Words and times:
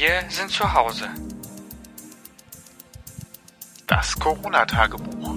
Wir 0.00 0.22
sind 0.30 0.50
zu 0.50 0.64
Hause. 0.72 1.08
Das 3.86 4.18
Corona-Tagebuch. 4.18 5.34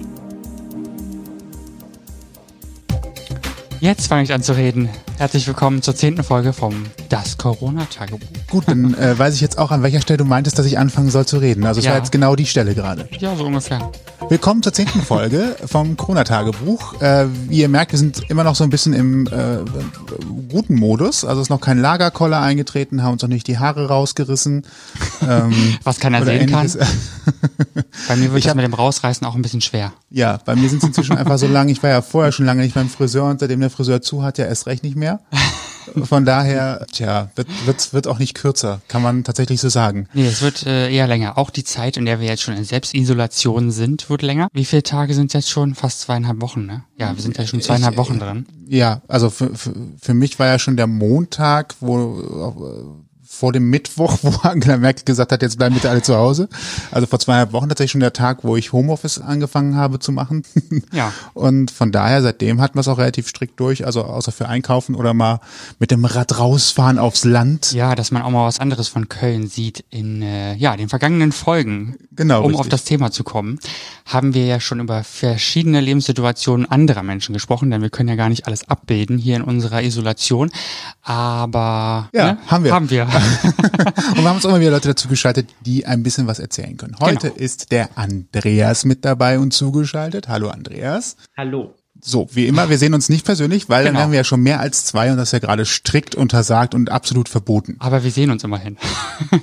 Jetzt 3.80 4.06
fange 4.06 4.22
ich 4.22 4.32
an 4.32 4.42
zu 4.42 4.56
reden. 4.56 4.88
Herzlich 5.18 5.46
willkommen 5.46 5.82
zur 5.82 5.94
zehnten 5.94 6.24
Folge 6.24 6.54
vom 6.54 6.86
Das 7.10 7.36
Corona-Tagebuch. 7.36 8.26
Gut, 8.48 8.64
dann 8.66 8.94
äh, 8.94 9.18
weiß 9.18 9.34
ich 9.34 9.42
jetzt 9.42 9.58
auch, 9.58 9.70
an 9.70 9.82
welcher 9.82 10.00
Stelle 10.00 10.16
du 10.16 10.24
meintest, 10.24 10.58
dass 10.58 10.64
ich 10.64 10.78
anfangen 10.78 11.10
soll 11.10 11.26
zu 11.26 11.36
reden. 11.36 11.66
Also 11.66 11.80
es 11.80 11.84
Ja. 11.84 11.90
war 11.90 11.98
jetzt 11.98 12.10
genau 12.10 12.34
die 12.34 12.46
Stelle 12.46 12.74
gerade. 12.74 13.06
Ja, 13.18 13.36
so 13.36 13.44
ungefähr. 13.44 13.92
Willkommen 14.30 14.62
zur 14.62 14.72
zehnten 14.72 15.02
Folge 15.02 15.56
vom 15.66 15.98
Corona-Tagebuch. 15.98 17.02
Äh, 17.02 17.26
wie 17.50 17.58
ihr 17.58 17.68
merkt, 17.68 17.92
wir 17.92 17.98
sind 17.98 18.30
immer 18.30 18.44
noch 18.44 18.54
so 18.54 18.64
ein 18.64 18.70
bisschen 18.70 18.94
im 18.94 19.26
äh, 19.26 19.58
guten 20.54 20.76
Modus. 20.76 21.24
Also 21.24 21.40
es 21.40 21.46
ist 21.46 21.50
noch 21.50 21.60
kein 21.60 21.78
Lagerkoller 21.80 22.40
eingetreten, 22.40 23.02
haben 23.02 23.14
uns 23.14 23.22
noch 23.22 23.28
nicht 23.28 23.46
die 23.48 23.58
Haare 23.58 23.88
rausgerissen. 23.88 24.64
Ähm, 25.26 25.54
Was 25.84 26.00
keiner 26.00 26.22
sehen 26.24 26.50
kann. 26.50 26.66
ähnliches. 26.66 26.78
Bei 28.08 28.16
mir 28.16 28.24
wird 28.28 28.38
Ich 28.38 28.44
das 28.44 28.50
hab- 28.50 28.56
mit 28.56 28.64
dem 28.66 28.74
Rausreißen 28.74 29.26
auch 29.26 29.34
ein 29.34 29.40
bisschen 29.42 29.62
schwer. 29.62 29.92
Ja, 30.10 30.38
bei 30.44 30.54
mir 30.54 30.68
sind 30.68 30.82
es 30.82 30.88
inzwischen 30.88 31.16
einfach 31.16 31.38
so 31.38 31.46
lang. 31.46 31.70
Ich 31.70 31.82
war 31.82 31.88
ja 31.88 32.02
vorher 32.02 32.30
schon 32.30 32.44
lange 32.44 32.60
nicht 32.62 32.74
beim 32.74 32.90
Friseur 32.90 33.24
und 33.24 33.40
seitdem 33.40 33.60
der 33.60 33.70
Friseur 33.70 34.02
zu 34.02 34.22
hat, 34.22 34.36
ja 34.36 34.44
erst 34.44 34.66
recht 34.66 34.82
nicht 34.82 34.96
mehr. 34.96 35.20
Von 36.02 36.24
daher, 36.24 36.86
tja, 36.92 37.30
wird, 37.36 37.48
wird, 37.66 37.92
wird 37.92 38.06
auch 38.06 38.18
nicht 38.18 38.34
kürzer, 38.34 38.80
kann 38.88 39.02
man 39.02 39.24
tatsächlich 39.24 39.60
so 39.60 39.68
sagen. 39.68 40.08
Nee, 40.14 40.26
es 40.26 40.42
wird 40.42 40.66
äh, 40.66 40.92
eher 40.92 41.06
länger. 41.06 41.38
Auch 41.38 41.50
die 41.50 41.64
Zeit, 41.64 41.96
in 41.96 42.04
der 42.04 42.20
wir 42.20 42.26
jetzt 42.26 42.42
schon 42.42 42.56
in 42.56 42.64
Selbstisolation 42.64 43.70
sind, 43.70 44.10
wird 44.10 44.22
länger. 44.22 44.48
Wie 44.52 44.64
viele 44.64 44.82
Tage 44.82 45.14
sind 45.14 45.32
jetzt 45.34 45.50
schon? 45.50 45.74
Fast 45.74 46.00
zweieinhalb 46.00 46.40
Wochen, 46.40 46.66
ne? 46.66 46.84
Ja, 46.98 47.14
wir 47.14 47.22
sind 47.22 47.38
ja 47.38 47.46
schon 47.46 47.60
zweieinhalb 47.60 47.94
Ich, 47.94 47.98
Wochen 47.98 48.18
drin. 48.18 48.46
Ja, 48.66 49.02
also 49.08 49.30
für, 49.30 49.54
für, 49.54 49.72
für 50.00 50.14
mich 50.14 50.38
war 50.38 50.46
ja 50.46 50.58
schon 50.58 50.76
der 50.76 50.86
Montag, 50.86 51.74
wo 51.80 52.20
äh, 52.20 53.13
vor 53.34 53.52
dem 53.52 53.68
Mittwoch, 53.70 54.18
wo 54.22 54.30
Angela 54.48 54.76
Merkel 54.76 55.04
gesagt 55.04 55.32
hat, 55.32 55.42
jetzt 55.42 55.58
bleiben 55.58 55.74
bitte 55.74 55.90
alle 55.90 56.02
zu 56.02 56.16
Hause. 56.16 56.48
Also 56.90 57.06
vor 57.06 57.18
zweieinhalb 57.18 57.52
Wochen 57.52 57.68
tatsächlich 57.68 57.92
schon 57.92 58.00
der 58.00 58.12
Tag, 58.12 58.44
wo 58.44 58.56
ich 58.56 58.72
Homeoffice 58.72 59.18
angefangen 59.20 59.76
habe 59.76 59.98
zu 59.98 60.12
machen. 60.12 60.42
Ja. 60.92 61.12
Und 61.32 61.70
von 61.70 61.92
daher, 61.92 62.22
seitdem 62.22 62.60
hatten 62.60 62.76
wir 62.76 62.80
es 62.80 62.88
auch 62.88 62.98
relativ 62.98 63.28
strikt 63.28 63.58
durch, 63.58 63.86
also 63.86 64.04
außer 64.04 64.32
für 64.32 64.48
Einkaufen 64.48 64.94
oder 64.94 65.14
mal 65.14 65.40
mit 65.78 65.90
dem 65.90 66.04
Rad 66.04 66.38
rausfahren 66.38 66.98
aufs 66.98 67.24
Land. 67.24 67.72
Ja, 67.72 67.94
dass 67.94 68.10
man 68.10 68.22
auch 68.22 68.30
mal 68.30 68.46
was 68.46 68.60
anderes 68.60 68.88
von 68.88 69.08
Köln 69.08 69.46
sieht 69.46 69.84
in 69.90 70.22
äh, 70.22 70.54
ja 70.54 70.76
den 70.76 70.88
vergangenen 70.88 71.32
Folgen. 71.32 71.96
Genau, 72.12 72.40
Um 72.40 72.46
richtig. 72.46 72.60
auf 72.60 72.68
das 72.68 72.84
Thema 72.84 73.10
zu 73.10 73.24
kommen, 73.24 73.58
haben 74.06 74.34
wir 74.34 74.46
ja 74.46 74.60
schon 74.60 74.80
über 74.80 75.02
verschiedene 75.04 75.80
Lebenssituationen 75.80 76.70
anderer 76.70 77.02
Menschen 77.02 77.32
gesprochen, 77.32 77.70
denn 77.70 77.82
wir 77.82 77.90
können 77.90 78.08
ja 78.08 78.16
gar 78.16 78.28
nicht 78.28 78.46
alles 78.46 78.68
abbilden 78.68 79.18
hier 79.18 79.36
in 79.36 79.42
unserer 79.42 79.82
Isolation. 79.82 80.50
Aber 81.02 82.08
Ja, 82.12 82.32
ne, 82.32 82.38
haben 82.46 82.64
wir. 82.64 82.72
Haben 82.74 82.90
wir. 82.90 83.06
Und 84.16 84.16
wir 84.18 84.28
haben 84.28 84.36
uns 84.36 84.44
auch 84.46 84.50
immer 84.50 84.60
wieder 84.60 84.70
Leute 84.70 84.88
dazu 84.88 85.08
geschaltet, 85.08 85.48
die 85.64 85.86
ein 85.86 86.02
bisschen 86.02 86.26
was 86.26 86.38
erzählen 86.38 86.76
können. 86.76 86.96
Heute 87.00 87.28
Genau. 87.30 87.34
ist 87.36 87.72
der 87.72 87.90
Andreas 87.96 88.84
mit 88.84 89.04
dabei 89.04 89.38
und 89.38 89.52
zugeschaltet. 89.52 90.28
Hallo 90.28 90.48
Andreas. 90.48 91.16
Hallo. 91.36 91.74
So, 92.00 92.28
wie 92.32 92.46
immer, 92.46 92.68
wir 92.68 92.76
sehen 92.76 92.92
uns 92.92 93.08
nicht 93.08 93.24
persönlich, 93.24 93.68
weil 93.70 93.84
dann 93.84 93.92
Genau. 93.94 94.00
wären 94.02 94.12
wir 94.12 94.18
ja 94.18 94.24
schon 94.24 94.40
mehr 94.42 94.60
als 94.60 94.84
zwei 94.84 95.10
und 95.10 95.16
das 95.16 95.28
ist 95.28 95.32
ja 95.32 95.38
gerade 95.38 95.64
strikt 95.64 96.14
untersagt 96.14 96.74
und 96.74 96.90
absolut 96.90 97.28
verboten. 97.30 97.76
Aber 97.78 98.04
wir 98.04 98.10
sehen 98.10 98.30
uns 98.30 98.44
immerhin. 98.44 98.76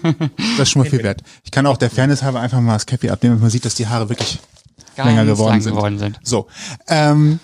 Das 0.58 0.68
ist 0.68 0.72
schon 0.72 0.84
mal 0.84 0.90
viel 0.90 1.02
wert. 1.04 1.22
Ich 1.44 1.52
kann 1.52 1.66
auch 1.66 1.78
der 1.78 1.90
Fairness 1.90 2.22
halber 2.24 2.40
einfach 2.42 2.60
mal 2.62 2.74
das 2.74 2.86
Cappy 2.86 3.10
abnehmen, 3.10 3.36
wenn 3.36 3.42
man 3.42 3.50
sieht, 3.50 3.66
dass 3.66 3.74
die 3.76 3.88
Haare 3.88 4.10
wirklich 4.10 4.40
Ganz 4.96 5.08
länger 5.10 5.26
geworden 5.26 5.52
lang 5.54 5.62
sind. 5.62 5.76
geworden 5.76 5.98
sind. 5.98 6.20
So, 6.24 6.48
ähm, 6.88 7.40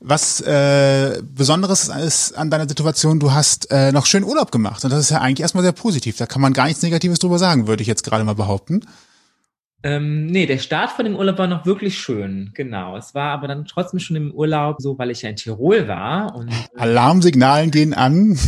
was 0.00 0.40
äh, 0.40 1.20
Besonderes 1.22 1.88
ist 1.88 2.32
an 2.32 2.50
deiner 2.50 2.68
Situation, 2.68 3.18
du 3.18 3.32
hast 3.32 3.70
äh, 3.70 3.90
noch 3.92 4.06
schön 4.06 4.24
Urlaub 4.24 4.52
gemacht 4.52 4.84
und 4.84 4.90
das 4.90 5.00
ist 5.00 5.10
ja 5.10 5.20
eigentlich 5.20 5.40
erstmal 5.40 5.64
sehr 5.64 5.72
positiv. 5.72 6.16
Da 6.16 6.26
kann 6.26 6.42
man 6.42 6.52
gar 6.52 6.66
nichts 6.66 6.82
Negatives 6.82 7.18
drüber 7.18 7.38
sagen, 7.38 7.66
würde 7.66 7.82
ich 7.82 7.88
jetzt 7.88 8.04
gerade 8.04 8.24
mal 8.24 8.34
behaupten. 8.34 8.82
Ähm, 9.82 10.26
nee, 10.26 10.46
der 10.46 10.58
Start 10.58 10.90
von 10.90 11.04
dem 11.04 11.14
Urlaub 11.14 11.38
war 11.38 11.46
noch 11.46 11.64
wirklich 11.64 11.98
schön, 11.98 12.50
genau. 12.54 12.96
Es 12.96 13.14
war 13.14 13.30
aber 13.32 13.46
dann 13.46 13.64
trotzdem 13.64 14.00
schon 14.00 14.16
im 14.16 14.32
Urlaub 14.32 14.76
so, 14.80 14.98
weil 14.98 15.10
ich 15.10 15.22
ja 15.22 15.30
in 15.30 15.36
Tirol 15.36 15.86
war 15.86 16.34
und 16.34 16.50
Alarmsignalen 16.76 17.70
gehen 17.70 17.94
an. 17.94 18.38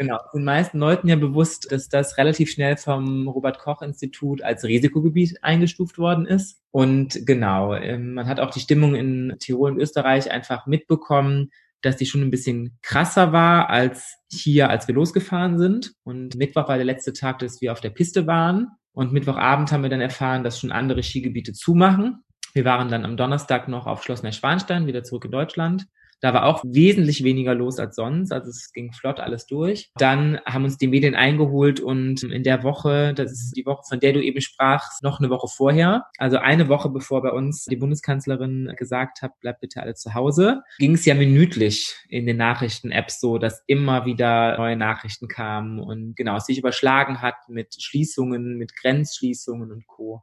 Genau, 0.00 0.18
den 0.32 0.44
meisten 0.44 0.78
Leuten 0.78 1.08
ja 1.08 1.16
bewusst, 1.16 1.70
dass 1.70 1.90
das 1.90 2.16
relativ 2.16 2.50
schnell 2.50 2.78
vom 2.78 3.28
Robert-Koch-Institut 3.28 4.40
als 4.40 4.64
Risikogebiet 4.64 5.44
eingestuft 5.44 5.98
worden 5.98 6.24
ist. 6.24 6.62
Und 6.70 7.26
genau, 7.26 7.74
ähm, 7.74 8.14
man 8.14 8.26
hat 8.26 8.40
auch 8.40 8.48
die 8.48 8.60
Stimmung 8.60 8.94
in 8.94 9.36
Tirol 9.40 9.72
und 9.72 9.78
Österreich 9.78 10.30
einfach 10.30 10.64
mitbekommen, 10.64 11.50
dass 11.82 11.98
die 11.98 12.06
schon 12.06 12.22
ein 12.22 12.30
bisschen 12.30 12.78
krasser 12.80 13.34
war 13.34 13.68
als 13.68 14.16
hier, 14.32 14.70
als 14.70 14.88
wir 14.88 14.94
losgefahren 14.94 15.58
sind. 15.58 15.92
Und 16.02 16.34
Mittwoch 16.34 16.66
war 16.66 16.76
der 16.76 16.86
letzte 16.86 17.12
Tag, 17.12 17.38
dass 17.40 17.60
wir 17.60 17.70
auf 17.70 17.82
der 17.82 17.90
Piste 17.90 18.26
waren. 18.26 18.68
Und 18.92 19.12
Mittwochabend 19.12 19.70
haben 19.70 19.82
wir 19.82 19.90
dann 19.90 20.00
erfahren, 20.00 20.44
dass 20.44 20.60
schon 20.60 20.72
andere 20.72 21.02
Skigebiete 21.02 21.52
zumachen. 21.52 22.24
Wir 22.54 22.64
waren 22.64 22.88
dann 22.88 23.04
am 23.04 23.18
Donnerstag 23.18 23.68
noch 23.68 23.86
auf 23.86 24.02
Schloss 24.02 24.22
Neuschwanstein, 24.22 24.86
wieder 24.86 25.04
zurück 25.04 25.26
in 25.26 25.32
Deutschland. 25.32 25.88
Da 26.20 26.34
war 26.34 26.44
auch 26.44 26.62
wesentlich 26.64 27.24
weniger 27.24 27.54
los 27.54 27.78
als 27.78 27.96
sonst, 27.96 28.32
also 28.32 28.50
es 28.50 28.72
ging 28.72 28.92
flott 28.92 29.20
alles 29.20 29.46
durch. 29.46 29.90
Dann 29.96 30.38
haben 30.46 30.64
uns 30.64 30.76
die 30.76 30.88
Medien 30.88 31.14
eingeholt 31.14 31.80
und 31.80 32.22
in 32.22 32.42
der 32.42 32.62
Woche, 32.62 33.14
das 33.14 33.32
ist 33.32 33.56
die 33.56 33.66
Woche, 33.66 33.82
von 33.88 34.00
der 34.00 34.12
du 34.12 34.22
eben 34.22 34.40
sprachst, 34.40 35.02
noch 35.02 35.18
eine 35.18 35.30
Woche 35.30 35.48
vorher, 35.48 36.04
also 36.18 36.36
eine 36.36 36.68
Woche 36.68 36.90
bevor 36.90 37.22
bei 37.22 37.30
uns 37.30 37.64
die 37.64 37.76
Bundeskanzlerin 37.76 38.72
gesagt 38.76 39.22
hat, 39.22 39.38
bleibt 39.40 39.60
bitte 39.60 39.82
alle 39.82 39.94
zu 39.94 40.14
Hause, 40.14 40.62
ging 40.78 40.94
es 40.94 41.04
ja 41.04 41.14
minütlich 41.14 41.94
in 42.08 42.26
den 42.26 42.36
Nachrichten-Apps 42.36 43.20
so, 43.20 43.38
dass 43.38 43.62
immer 43.66 44.04
wieder 44.04 44.56
neue 44.58 44.76
Nachrichten 44.76 45.28
kamen 45.28 45.80
und 45.80 46.16
genau, 46.16 46.36
es 46.36 46.46
sich 46.46 46.58
überschlagen 46.58 47.22
hat 47.22 47.36
mit 47.48 47.76
Schließungen, 47.80 48.56
mit 48.56 48.76
Grenzschließungen 48.76 49.72
und 49.72 49.86
Co. 49.86 50.22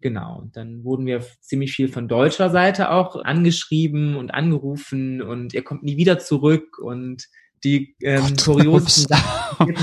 Genau, 0.00 0.40
und 0.40 0.56
dann 0.56 0.84
wurden 0.84 1.06
wir 1.06 1.24
ziemlich 1.40 1.72
viel 1.72 1.88
von 1.88 2.06
deutscher 2.06 2.50
Seite 2.50 2.90
auch 2.90 3.16
angeschrieben 3.16 4.16
und 4.16 4.32
angerufen 4.32 5.22
und 5.22 5.54
ihr 5.54 5.64
kommt 5.64 5.82
nie 5.82 5.96
wieder 5.96 6.18
zurück 6.18 6.78
und 6.78 7.26
die 7.64 7.96
ähm, 8.02 8.36
kuriosen 8.36 9.06
Sachen 9.08 9.74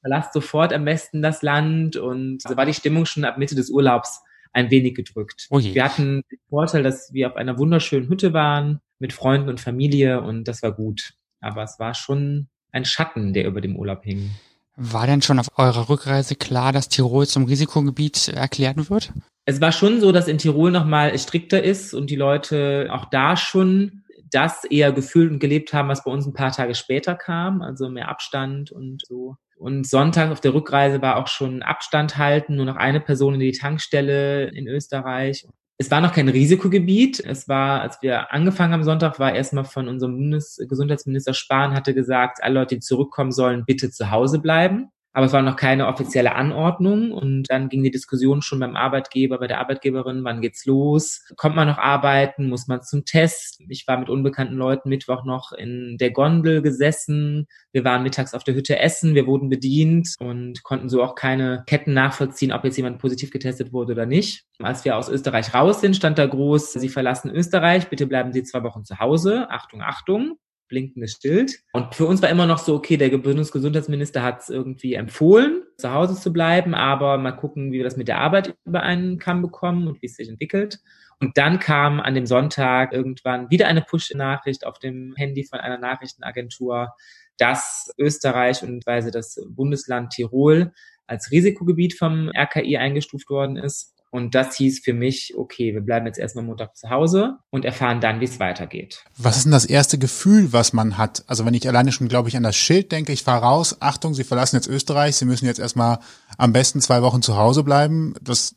verlasst 0.00 0.32
sofort 0.32 0.72
am 0.72 0.84
besten 0.84 1.22
das 1.22 1.42
Land 1.42 1.96
und 1.96 2.40
so 2.40 2.56
war 2.56 2.66
die 2.66 2.74
Stimmung 2.74 3.04
schon 3.04 3.24
ab 3.24 3.36
Mitte 3.36 3.56
des 3.56 3.70
Urlaubs 3.70 4.22
ein 4.52 4.70
wenig 4.70 4.94
gedrückt. 4.94 5.48
Oh. 5.50 5.58
Wir 5.58 5.84
hatten 5.84 6.22
den 6.30 6.38
Vorteil, 6.48 6.82
dass 6.82 7.12
wir 7.12 7.28
auf 7.28 7.36
einer 7.36 7.58
wunderschönen 7.58 8.08
Hütte 8.08 8.32
waren 8.32 8.80
mit 8.98 9.12
Freunden 9.12 9.48
und 9.48 9.60
Familie 9.60 10.20
und 10.20 10.46
das 10.46 10.62
war 10.62 10.72
gut. 10.72 11.14
Aber 11.40 11.64
es 11.64 11.78
war 11.78 11.94
schon 11.94 12.48
ein 12.70 12.84
Schatten, 12.84 13.32
der 13.32 13.46
über 13.46 13.60
dem 13.60 13.76
Urlaub 13.76 14.04
hing. 14.04 14.30
War 14.76 15.06
denn 15.06 15.22
schon 15.22 15.38
auf 15.38 15.48
eurer 15.56 15.88
Rückreise 15.88 16.34
klar, 16.34 16.72
dass 16.72 16.88
Tirol 16.88 17.26
zum 17.26 17.44
Risikogebiet 17.44 18.28
erklärt 18.28 18.90
wird? 18.90 19.12
Es 19.44 19.60
war 19.60 19.72
schon 19.72 20.00
so, 20.00 20.12
dass 20.12 20.28
in 20.28 20.38
Tirol 20.38 20.70
nochmal 20.70 21.18
strikter 21.18 21.62
ist 21.62 21.94
und 21.94 22.10
die 22.10 22.16
Leute 22.16 22.88
auch 22.90 23.06
da 23.06 23.36
schon 23.36 24.02
das 24.30 24.64
eher 24.64 24.92
gefühlt 24.92 25.30
und 25.30 25.40
gelebt 25.40 25.72
haben, 25.72 25.88
was 25.88 26.04
bei 26.04 26.10
uns 26.10 26.26
ein 26.26 26.32
paar 26.32 26.52
Tage 26.52 26.74
später 26.74 27.14
kam, 27.14 27.60
also 27.60 27.88
mehr 27.88 28.08
Abstand 28.08 28.72
und 28.72 29.02
so. 29.06 29.36
Und 29.56 29.86
Sonntag 29.86 30.32
auf 30.32 30.40
der 30.40 30.54
Rückreise 30.54 31.02
war 31.02 31.16
auch 31.16 31.28
schon 31.28 31.62
Abstand 31.62 32.16
halten, 32.16 32.56
nur 32.56 32.64
noch 32.64 32.76
eine 32.76 33.00
Person 33.00 33.34
in 33.34 33.40
die 33.40 33.52
Tankstelle 33.52 34.48
in 34.48 34.66
Österreich. 34.66 35.46
Es 35.78 35.90
war 35.90 36.00
noch 36.00 36.12
kein 36.12 36.28
Risikogebiet. 36.28 37.20
Es 37.20 37.48
war, 37.48 37.80
als 37.80 38.00
wir 38.02 38.32
angefangen 38.32 38.72
haben 38.72 38.84
Sonntag, 38.84 39.18
war 39.18 39.34
erstmal 39.34 39.64
von 39.64 39.88
unserem 39.88 40.16
Bundesgesundheitsminister 40.16 41.34
Spahn 41.34 41.74
hatte 41.74 41.94
gesagt, 41.94 42.42
alle 42.42 42.60
Leute, 42.60 42.76
die 42.76 42.80
zurückkommen 42.80 43.32
sollen, 43.32 43.64
bitte 43.64 43.90
zu 43.90 44.10
Hause 44.10 44.38
bleiben. 44.38 44.90
Aber 45.14 45.26
es 45.26 45.32
war 45.32 45.42
noch 45.42 45.56
keine 45.56 45.88
offizielle 45.88 46.34
Anordnung 46.34 47.12
und 47.12 47.50
dann 47.50 47.68
ging 47.68 47.82
die 47.82 47.90
Diskussion 47.90 48.40
schon 48.40 48.60
beim 48.60 48.76
Arbeitgeber, 48.76 49.38
bei 49.38 49.46
der 49.46 49.60
Arbeitgeberin, 49.60 50.24
wann 50.24 50.40
geht's 50.40 50.64
los? 50.64 51.22
Kommt 51.36 51.54
man 51.54 51.68
noch 51.68 51.78
arbeiten? 51.78 52.48
Muss 52.48 52.66
man 52.66 52.82
zum 52.82 53.04
Test? 53.04 53.60
Ich 53.68 53.86
war 53.86 53.98
mit 53.98 54.08
unbekannten 54.08 54.54
Leuten 54.54 54.88
Mittwoch 54.88 55.24
noch 55.24 55.52
in 55.52 55.96
der 55.98 56.12
Gondel 56.12 56.62
gesessen. 56.62 57.46
Wir 57.72 57.84
waren 57.84 58.02
mittags 58.02 58.32
auf 58.32 58.44
der 58.44 58.54
Hütte 58.54 58.78
essen, 58.78 59.14
wir 59.14 59.26
wurden 59.26 59.50
bedient 59.50 60.14
und 60.18 60.62
konnten 60.62 60.88
so 60.88 61.02
auch 61.02 61.14
keine 61.14 61.64
Ketten 61.66 61.92
nachvollziehen, 61.92 62.52
ob 62.52 62.64
jetzt 62.64 62.76
jemand 62.76 62.98
positiv 62.98 63.30
getestet 63.30 63.72
wurde 63.72 63.92
oder 63.92 64.06
nicht. 64.06 64.44
Als 64.60 64.84
wir 64.84 64.96
aus 64.96 65.10
Österreich 65.10 65.52
raus 65.52 65.80
sind, 65.80 65.96
stand 65.96 66.18
da 66.18 66.26
groß, 66.26 66.72
Sie 66.72 66.88
verlassen 66.88 67.30
Österreich, 67.30 67.88
bitte 67.88 68.06
bleiben 68.06 68.32
Sie 68.32 68.44
zwei 68.44 68.62
Wochen 68.62 68.84
zu 68.84 68.98
Hause. 68.98 69.50
Achtung, 69.50 69.82
Achtung 69.82 70.38
blinkendes 70.68 71.18
Schild. 71.20 71.60
Und 71.72 71.94
für 71.94 72.06
uns 72.06 72.22
war 72.22 72.30
immer 72.30 72.46
noch 72.46 72.58
so, 72.58 72.74
okay, 72.74 72.96
der 72.96 73.16
Bundesgesundheitsminister 73.16 74.22
hat 74.22 74.40
es 74.40 74.48
irgendwie 74.48 74.94
empfohlen, 74.94 75.62
zu 75.76 75.92
Hause 75.92 76.18
zu 76.18 76.32
bleiben, 76.32 76.74
aber 76.74 77.18
mal 77.18 77.32
gucken, 77.32 77.72
wie 77.72 77.78
wir 77.78 77.84
das 77.84 77.96
mit 77.96 78.08
der 78.08 78.18
Arbeit 78.18 78.54
über 78.64 78.82
einen 78.82 79.18
Kamm 79.18 79.42
bekommen 79.42 79.86
und 79.86 80.00
wie 80.02 80.06
es 80.06 80.16
sich 80.16 80.28
entwickelt. 80.28 80.80
Und 81.20 81.38
dann 81.38 81.60
kam 81.60 82.00
an 82.00 82.14
dem 82.14 82.26
Sonntag 82.26 82.92
irgendwann 82.92 83.48
wieder 83.48 83.68
eine 83.68 83.82
Push-Nachricht 83.82 84.66
auf 84.66 84.78
dem 84.78 85.14
Handy 85.16 85.44
von 85.44 85.60
einer 85.60 85.78
Nachrichtenagentur, 85.78 86.94
dass 87.38 87.92
Österreich 87.96 88.62
und 88.62 88.84
weise 88.86 89.10
das 89.10 89.40
Bundesland 89.48 90.10
Tirol 90.10 90.72
als 91.06 91.30
Risikogebiet 91.30 91.94
vom 91.94 92.30
RKI 92.36 92.76
eingestuft 92.76 93.30
worden 93.30 93.56
ist. 93.56 93.91
Und 94.12 94.34
das 94.34 94.56
hieß 94.56 94.80
für 94.84 94.92
mich, 94.92 95.32
okay, 95.38 95.72
wir 95.72 95.80
bleiben 95.80 96.04
jetzt 96.04 96.18
erstmal 96.18 96.44
Montag 96.44 96.76
zu 96.76 96.90
Hause 96.90 97.38
und 97.48 97.64
erfahren 97.64 98.02
dann, 98.02 98.20
wie 98.20 98.26
es 98.26 98.38
weitergeht. 98.38 99.06
Was 99.16 99.38
ist 99.38 99.44
denn 99.44 99.52
das 99.52 99.64
erste 99.64 99.96
Gefühl, 99.96 100.52
was 100.52 100.74
man 100.74 100.98
hat? 100.98 101.24
Also 101.28 101.46
wenn 101.46 101.54
ich 101.54 101.66
alleine 101.66 101.92
schon, 101.92 102.08
glaube 102.08 102.28
ich, 102.28 102.36
an 102.36 102.42
das 102.42 102.54
Schild 102.54 102.92
denke, 102.92 103.14
ich 103.14 103.22
fahre 103.22 103.46
raus, 103.46 103.78
Achtung, 103.80 104.12
Sie 104.12 104.24
verlassen 104.24 104.56
jetzt 104.56 104.68
Österreich, 104.68 105.16
Sie 105.16 105.24
müssen 105.24 105.46
jetzt 105.46 105.58
erstmal 105.58 105.98
am 106.36 106.52
besten 106.52 106.82
zwei 106.82 107.00
Wochen 107.00 107.22
zu 107.22 107.38
Hause 107.38 107.64
bleiben. 107.64 108.12
Das 108.20 108.54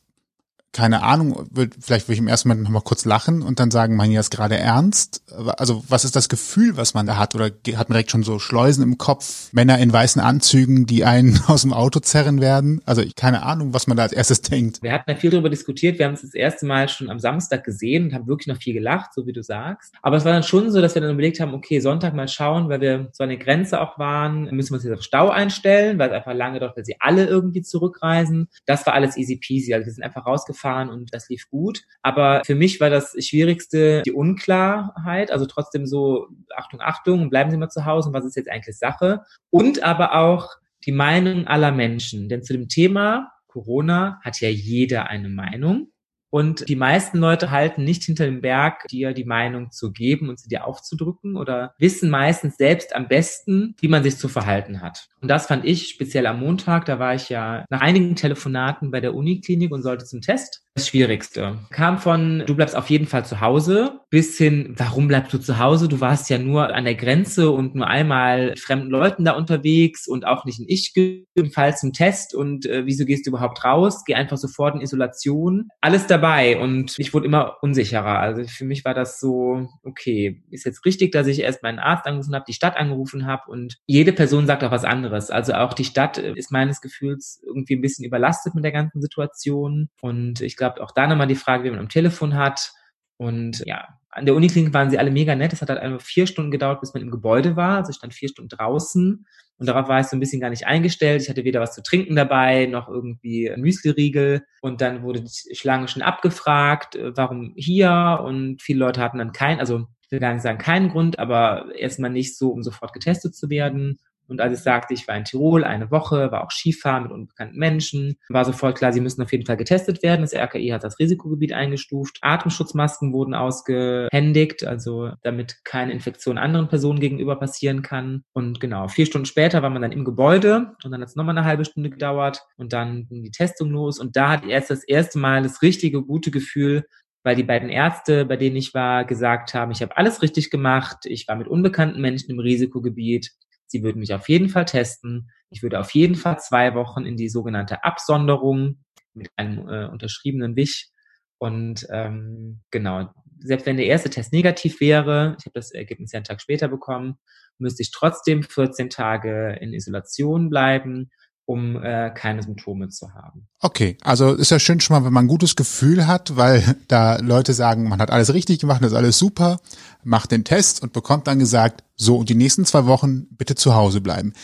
keine 0.76 1.02
Ahnung, 1.02 1.48
vielleicht 1.80 2.06
würde 2.06 2.12
ich 2.12 2.18
im 2.18 2.28
ersten 2.28 2.48
Moment 2.48 2.64
nochmal 2.64 2.82
kurz 2.82 3.06
lachen 3.06 3.40
und 3.40 3.60
dann 3.60 3.70
sagen, 3.70 3.96
man 3.96 4.12
das 4.12 4.28
gerade 4.28 4.58
ernst? 4.58 5.22
Also 5.56 5.82
was 5.88 6.04
ist 6.04 6.14
das 6.14 6.28
Gefühl, 6.28 6.76
was 6.76 6.92
man 6.92 7.06
da 7.06 7.16
hat? 7.16 7.34
Oder 7.34 7.46
hat 7.46 7.88
man 7.88 7.94
direkt 7.94 8.10
schon 8.10 8.22
so 8.22 8.38
Schleusen 8.38 8.82
im 8.82 8.98
Kopf, 8.98 9.48
Männer 9.52 9.78
in 9.78 9.90
weißen 9.90 10.20
Anzügen, 10.20 10.84
die 10.84 11.06
einen 11.06 11.40
aus 11.46 11.62
dem 11.62 11.72
Auto 11.72 12.00
zerren 12.00 12.42
werden? 12.42 12.82
Also 12.84 13.00
ich 13.00 13.14
keine 13.14 13.42
Ahnung, 13.42 13.72
was 13.72 13.86
man 13.86 13.96
da 13.96 14.02
als 14.02 14.12
erstes 14.12 14.42
denkt. 14.42 14.82
Wir 14.82 14.92
hatten 14.92 15.10
ja 15.10 15.16
viel 15.16 15.30
darüber 15.30 15.48
diskutiert. 15.48 15.98
Wir 15.98 16.04
haben 16.04 16.12
es 16.12 16.20
das 16.20 16.34
erste 16.34 16.66
Mal 16.66 16.90
schon 16.90 17.08
am 17.08 17.20
Samstag 17.20 17.64
gesehen 17.64 18.04
und 18.04 18.12
haben 18.12 18.26
wirklich 18.26 18.48
noch 18.48 18.58
viel 18.58 18.74
gelacht, 18.74 19.14
so 19.14 19.26
wie 19.26 19.32
du 19.32 19.42
sagst. 19.42 19.94
Aber 20.02 20.18
es 20.18 20.26
war 20.26 20.32
dann 20.32 20.42
schon 20.42 20.70
so, 20.70 20.82
dass 20.82 20.94
wir 20.94 21.00
dann 21.00 21.12
überlegt 21.12 21.40
haben, 21.40 21.54
okay, 21.54 21.80
Sonntag 21.80 22.12
mal 22.12 22.28
schauen, 22.28 22.68
weil 22.68 22.82
wir 22.82 23.08
so 23.12 23.24
an 23.24 23.30
der 23.30 23.38
Grenze 23.38 23.80
auch 23.80 23.98
waren, 23.98 24.44
müssen 24.54 24.72
wir 24.72 24.74
uns 24.74 24.84
jetzt 24.84 24.98
auf 24.98 25.02
Stau 25.02 25.30
einstellen, 25.30 25.98
weil 25.98 26.10
es 26.10 26.14
einfach 26.14 26.34
lange 26.34 26.60
dauert, 26.60 26.76
weil 26.76 26.84
sie 26.84 26.96
alle 27.00 27.24
irgendwie 27.24 27.62
zurückreisen. 27.62 28.48
Das 28.66 28.84
war 28.84 28.92
alles 28.92 29.16
easy 29.16 29.36
peasy. 29.36 29.72
Also 29.72 29.86
wir 29.86 29.92
sind 29.92 30.04
einfach 30.04 30.26
rausgefahren 30.26 30.65
gefahren 30.66 30.90
und 30.90 31.14
das 31.14 31.28
lief 31.28 31.48
gut. 31.48 31.82
Aber 32.02 32.42
für 32.44 32.54
mich 32.54 32.80
war 32.80 32.90
das 32.90 33.16
Schwierigste 33.24 34.02
die 34.02 34.12
Unklarheit, 34.12 35.30
also 35.30 35.46
trotzdem 35.46 35.86
so, 35.86 36.28
Achtung, 36.54 36.80
Achtung, 36.80 37.30
bleiben 37.30 37.50
Sie 37.50 37.56
mal 37.56 37.68
zu 37.68 37.84
Hause 37.84 38.12
was 38.12 38.24
ist 38.24 38.36
jetzt 38.36 38.50
eigentlich 38.50 38.78
Sache? 38.78 39.22
Und 39.50 39.82
aber 39.82 40.14
auch 40.14 40.50
die 40.84 40.92
Meinung 40.92 41.46
aller 41.46 41.72
Menschen. 41.72 42.28
Denn 42.28 42.42
zu 42.42 42.52
dem 42.52 42.68
Thema 42.68 43.32
Corona 43.48 44.20
hat 44.22 44.40
ja 44.40 44.48
jeder 44.48 45.08
eine 45.08 45.28
Meinung. 45.28 45.88
Und 46.30 46.68
die 46.68 46.76
meisten 46.76 47.18
Leute 47.18 47.50
halten 47.50 47.84
nicht 47.84 48.04
hinter 48.04 48.24
dem 48.24 48.40
Berg, 48.40 48.86
dir 48.88 49.12
die 49.12 49.24
Meinung 49.24 49.70
zu 49.70 49.92
geben 49.92 50.28
und 50.28 50.40
sie 50.40 50.48
dir 50.48 50.66
aufzudrücken 50.66 51.36
oder 51.36 51.74
wissen 51.78 52.10
meistens 52.10 52.56
selbst 52.56 52.94
am 52.94 53.08
besten, 53.08 53.74
wie 53.80 53.88
man 53.88 54.02
sich 54.02 54.16
zu 54.16 54.28
verhalten 54.28 54.80
hat. 54.82 55.08
Und 55.20 55.28
das 55.28 55.46
fand 55.46 55.64
ich 55.64 55.88
speziell 55.88 56.26
am 56.26 56.40
Montag. 56.40 56.84
Da 56.86 56.98
war 56.98 57.14
ich 57.14 57.28
ja 57.28 57.64
nach 57.70 57.80
einigen 57.80 58.16
Telefonaten 58.16 58.90
bei 58.90 59.00
der 59.00 59.14
Uniklinik 59.14 59.72
und 59.72 59.82
sollte 59.82 60.04
zum 60.04 60.20
Test. 60.20 60.65
Das 60.76 60.88
Schwierigste 60.88 61.56
kam 61.70 61.96
von, 61.96 62.44
du 62.46 62.54
bleibst 62.54 62.76
auf 62.76 62.90
jeden 62.90 63.06
Fall 63.06 63.24
zu 63.24 63.40
Hause, 63.40 64.02
bis 64.10 64.36
hin, 64.36 64.74
warum 64.76 65.08
bleibst 65.08 65.32
du 65.32 65.38
zu 65.38 65.58
Hause? 65.58 65.88
Du 65.88 66.02
warst 66.02 66.28
ja 66.28 66.36
nur 66.36 66.74
an 66.74 66.84
der 66.84 66.94
Grenze 66.94 67.50
und 67.50 67.74
nur 67.74 67.86
einmal 67.86 68.54
fremden 68.58 68.90
Leuten 68.90 69.24
da 69.24 69.32
unterwegs 69.32 70.06
und 70.06 70.26
auch 70.26 70.44
nicht 70.44 70.60
in 70.60 70.66
Ich 70.68 70.92
im 71.34 71.50
Fall 71.50 71.74
zum 71.78 71.94
Test 71.94 72.34
und 72.34 72.66
äh, 72.66 72.84
wieso 72.84 73.06
gehst 73.06 73.24
du 73.26 73.30
überhaupt 73.30 73.64
raus? 73.64 74.04
Geh 74.04 74.16
einfach 74.16 74.36
sofort 74.36 74.74
in 74.74 74.82
Isolation. 74.82 75.70
Alles 75.80 76.06
dabei 76.08 76.60
und 76.60 76.94
ich 76.98 77.14
wurde 77.14 77.24
immer 77.24 77.56
unsicherer. 77.62 78.18
Also 78.18 78.44
für 78.44 78.66
mich 78.66 78.84
war 78.84 78.92
das 78.92 79.18
so, 79.18 79.66
okay, 79.82 80.42
ist 80.50 80.66
jetzt 80.66 80.84
richtig, 80.84 81.10
dass 81.10 81.26
ich 81.26 81.40
erst 81.40 81.62
meinen 81.62 81.78
Arzt 81.78 82.06
angerufen 82.06 82.34
habe, 82.34 82.44
die 82.46 82.52
Stadt 82.52 82.76
angerufen 82.76 83.24
habe 83.24 83.50
und 83.50 83.78
jede 83.86 84.12
Person 84.12 84.46
sagt 84.46 84.62
auch 84.62 84.72
was 84.72 84.84
anderes. 84.84 85.30
Also 85.30 85.54
auch 85.54 85.72
die 85.72 85.84
Stadt 85.84 86.18
ist 86.18 86.52
meines 86.52 86.82
Gefühls 86.82 87.42
irgendwie 87.46 87.76
ein 87.76 87.82
bisschen 87.82 88.04
überlastet 88.04 88.54
mit 88.54 88.62
der 88.62 88.72
ganzen 88.72 89.00
Situation 89.00 89.88
und 90.02 90.42
ich 90.42 90.54
glaube, 90.56 90.65
glaube, 90.74 90.82
auch 90.82 90.92
da 90.92 91.06
nochmal 91.06 91.26
die 91.26 91.34
Frage, 91.34 91.64
wie 91.64 91.70
man 91.70 91.80
am 91.80 91.88
Telefon 91.88 92.34
hat. 92.34 92.72
Und 93.16 93.62
ja, 93.66 93.88
an 94.10 94.26
der 94.26 94.34
Uniklinik 94.34 94.72
waren 94.74 94.90
sie 94.90 94.98
alle 94.98 95.10
mega 95.10 95.34
nett. 95.34 95.52
Es 95.52 95.62
hat 95.62 95.68
halt 95.68 95.80
einfach 95.80 96.00
vier 96.00 96.26
Stunden 96.26 96.50
gedauert, 96.50 96.80
bis 96.80 96.94
man 96.94 97.02
im 97.02 97.10
Gebäude 97.10 97.56
war. 97.56 97.78
Also 97.78 97.90
ich 97.90 97.96
stand 97.96 98.14
vier 98.14 98.28
Stunden 98.28 98.48
draußen. 98.48 99.26
Und 99.58 99.66
darauf 99.66 99.88
war 99.88 100.00
ich 100.00 100.06
so 100.06 100.16
ein 100.16 100.20
bisschen 100.20 100.40
gar 100.40 100.50
nicht 100.50 100.66
eingestellt. 100.66 101.22
Ich 101.22 101.30
hatte 101.30 101.44
weder 101.44 101.60
was 101.60 101.74
zu 101.74 101.82
trinken 101.82 102.14
dabei, 102.14 102.66
noch 102.66 102.88
irgendwie 102.88 103.50
ein 103.50 103.60
Müsli-Riegel. 103.60 104.44
Und 104.60 104.80
dann 104.80 105.02
wurde 105.02 105.22
die 105.22 105.54
Schlange 105.54 105.88
schon 105.88 106.02
abgefragt, 106.02 106.96
äh, 106.96 107.16
warum 107.16 107.54
hier? 107.56 108.20
Und 108.22 108.60
viele 108.60 108.80
Leute 108.80 109.00
hatten 109.00 109.18
dann 109.18 109.32
keinen, 109.32 109.60
also 109.60 109.86
ich 110.02 110.10
will 110.12 110.20
gar 110.20 110.32
nicht 110.32 110.42
sagen 110.42 110.58
keinen 110.58 110.90
Grund, 110.90 111.18
aber 111.18 111.74
erstmal 111.74 112.10
nicht 112.10 112.36
so, 112.38 112.50
um 112.50 112.62
sofort 112.62 112.92
getestet 112.92 113.34
zu 113.34 113.50
werden. 113.50 113.98
Und 114.28 114.40
als 114.40 114.58
ich 114.58 114.64
sagte, 114.64 114.94
ich 114.94 115.06
war 115.08 115.16
in 115.16 115.24
Tirol 115.24 115.64
eine 115.64 115.90
Woche, 115.90 116.30
war 116.32 116.44
auch 116.44 116.50
Skifahren 116.50 117.04
mit 117.04 117.12
unbekannten 117.12 117.58
Menschen, 117.58 118.16
war 118.28 118.44
sofort 118.44 118.76
klar, 118.76 118.92
sie 118.92 119.00
müssen 119.00 119.22
auf 119.22 119.32
jeden 119.32 119.46
Fall 119.46 119.56
getestet 119.56 120.02
werden. 120.02 120.22
Das 120.22 120.34
RKI 120.34 120.68
hat 120.68 120.84
das 120.84 120.98
Risikogebiet 120.98 121.52
eingestuft. 121.52 122.18
Atemschutzmasken 122.22 123.12
wurden 123.12 123.34
ausgehändigt, 123.34 124.66
also 124.66 125.10
damit 125.22 125.64
keine 125.64 125.92
Infektion 125.92 126.38
anderen 126.38 126.68
Personen 126.68 127.00
gegenüber 127.00 127.36
passieren 127.36 127.82
kann. 127.82 128.24
Und 128.32 128.60
genau, 128.60 128.88
vier 128.88 129.06
Stunden 129.06 129.26
später 129.26 129.62
war 129.62 129.70
man 129.70 129.82
dann 129.82 129.92
im 129.92 130.04
Gebäude 130.04 130.74
und 130.84 130.90
dann 130.90 131.00
hat 131.00 131.08
es 131.08 131.16
nochmal 131.16 131.36
eine 131.36 131.46
halbe 131.46 131.64
Stunde 131.64 131.90
gedauert 131.90 132.42
und 132.56 132.72
dann 132.72 133.06
ging 133.08 133.22
die 133.22 133.30
Testung 133.30 133.70
los. 133.70 133.98
Und 133.98 134.16
da 134.16 134.30
hat 134.30 134.46
erst 134.46 134.70
das 134.70 134.84
erste 134.84 135.18
Mal 135.18 135.42
das 135.42 135.62
richtige, 135.62 136.02
gute 136.02 136.30
Gefühl, 136.30 136.84
weil 137.26 137.34
die 137.34 137.42
beiden 137.42 137.68
Ärzte, 137.68 138.24
bei 138.24 138.36
denen 138.36 138.54
ich 138.54 138.72
war, 138.72 139.04
gesagt 139.04 139.52
haben, 139.52 139.72
ich 139.72 139.82
habe 139.82 139.96
alles 139.96 140.22
richtig 140.22 140.48
gemacht, 140.48 140.98
ich 141.06 141.26
war 141.26 141.34
mit 141.34 141.48
unbekannten 141.48 142.00
Menschen 142.00 142.30
im 142.30 142.38
Risikogebiet, 142.38 143.32
Sie 143.76 143.82
würden 143.82 143.98
mich 143.98 144.14
auf 144.14 144.30
jeden 144.30 144.48
Fall 144.48 144.64
testen. 144.64 145.30
Ich 145.50 145.62
würde 145.62 145.78
auf 145.78 145.90
jeden 145.90 146.14
Fall 146.14 146.38
zwei 146.38 146.74
Wochen 146.74 147.04
in 147.04 147.18
die 147.18 147.28
sogenannte 147.28 147.84
Absonderung 147.84 148.78
mit 149.12 149.28
einem 149.36 149.68
äh, 149.68 149.84
unterschriebenen 149.84 150.56
Wich. 150.56 150.90
Und 151.36 151.86
ähm, 151.90 152.62
genau, 152.70 153.10
selbst 153.38 153.66
wenn 153.66 153.76
der 153.76 153.84
erste 153.84 154.08
Test 154.08 154.32
negativ 154.32 154.80
wäre, 154.80 155.36
ich 155.38 155.44
habe 155.44 155.52
das 155.52 155.72
Ergebnis 155.72 156.12
ja 156.12 156.18
einen 156.18 156.24
Tag 156.24 156.40
später 156.40 156.68
bekommen, 156.68 157.18
müsste 157.58 157.82
ich 157.82 157.90
trotzdem 157.90 158.42
14 158.42 158.88
Tage 158.88 159.58
in 159.60 159.74
Isolation 159.74 160.48
bleiben 160.48 161.10
um 161.46 161.80
äh, 161.80 162.10
keine 162.10 162.42
Symptome 162.42 162.88
zu 162.88 163.14
haben. 163.14 163.48
Okay, 163.60 163.96
also 164.02 164.34
ist 164.34 164.50
ja 164.50 164.58
schön 164.58 164.80
schon 164.80 164.96
mal, 164.96 165.06
wenn 165.06 165.12
man 165.12 165.24
ein 165.24 165.28
gutes 165.28 165.54
Gefühl 165.54 166.06
hat, 166.06 166.36
weil 166.36 166.76
da 166.88 167.16
Leute 167.18 167.54
sagen, 167.54 167.88
man 167.88 168.00
hat 168.00 168.10
alles 168.10 168.34
richtig 168.34 168.58
gemacht, 168.58 168.82
das 168.82 168.90
ist 168.90 168.98
alles 168.98 169.18
super, 169.18 169.60
macht 170.02 170.32
den 170.32 170.44
Test 170.44 170.82
und 170.82 170.92
bekommt 170.92 171.28
dann 171.28 171.38
gesagt, 171.38 171.84
so, 171.98 172.16
und 172.16 172.28
die 172.28 172.34
nächsten 172.34 172.66
zwei 172.66 172.84
Wochen 172.84 173.26
bitte 173.30 173.54
zu 173.54 173.74
Hause 173.74 174.02
bleiben. 174.02 174.34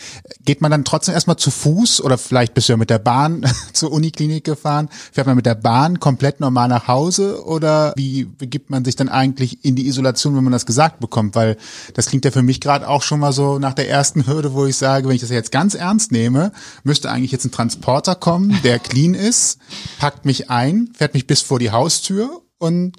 Geht 0.43 0.61
man 0.61 0.71
dann 0.71 0.83
trotzdem 0.83 1.13
erstmal 1.13 1.37
zu 1.37 1.51
Fuß 1.51 2.01
oder 2.01 2.17
vielleicht 2.17 2.55
bist 2.55 2.67
du 2.67 2.73
ja 2.73 2.77
mit 2.77 2.89
der 2.89 2.97
Bahn 2.97 3.45
zur 3.73 3.91
Uniklinik 3.91 4.43
gefahren? 4.43 4.89
Fährt 5.11 5.27
man 5.27 5.35
mit 5.35 5.45
der 5.45 5.53
Bahn 5.53 5.99
komplett 5.99 6.39
normal 6.39 6.67
nach 6.67 6.87
Hause 6.87 7.45
oder 7.45 7.93
wie 7.95 8.25
begibt 8.25 8.71
man 8.71 8.83
sich 8.83 8.95
dann 8.95 9.07
eigentlich 9.07 9.63
in 9.63 9.75
die 9.75 9.85
Isolation, 9.85 10.35
wenn 10.35 10.43
man 10.43 10.53
das 10.53 10.65
gesagt 10.65 10.99
bekommt? 10.99 11.35
Weil 11.35 11.57
das 11.93 12.07
klingt 12.07 12.25
ja 12.25 12.31
für 12.31 12.41
mich 12.41 12.59
gerade 12.59 12.89
auch 12.89 13.03
schon 13.03 13.19
mal 13.19 13.33
so 13.33 13.59
nach 13.59 13.75
der 13.75 13.87
ersten 13.87 14.25
Hürde, 14.25 14.53
wo 14.53 14.65
ich 14.65 14.75
sage, 14.75 15.07
wenn 15.07 15.15
ich 15.15 15.21
das 15.21 15.29
jetzt 15.29 15.51
ganz 15.51 15.75
ernst 15.75 16.11
nehme, 16.11 16.53
müsste 16.83 17.11
eigentlich 17.11 17.31
jetzt 17.31 17.45
ein 17.45 17.51
Transporter 17.51 18.15
kommen, 18.15 18.59
der 18.63 18.79
clean 18.79 19.13
ist, 19.13 19.59
packt 19.99 20.25
mich 20.25 20.49
ein, 20.49 20.89
fährt 20.95 21.13
mich 21.13 21.27
bis 21.27 21.43
vor 21.43 21.59
die 21.59 21.69
Haustür 21.69 22.41
und 22.57 22.97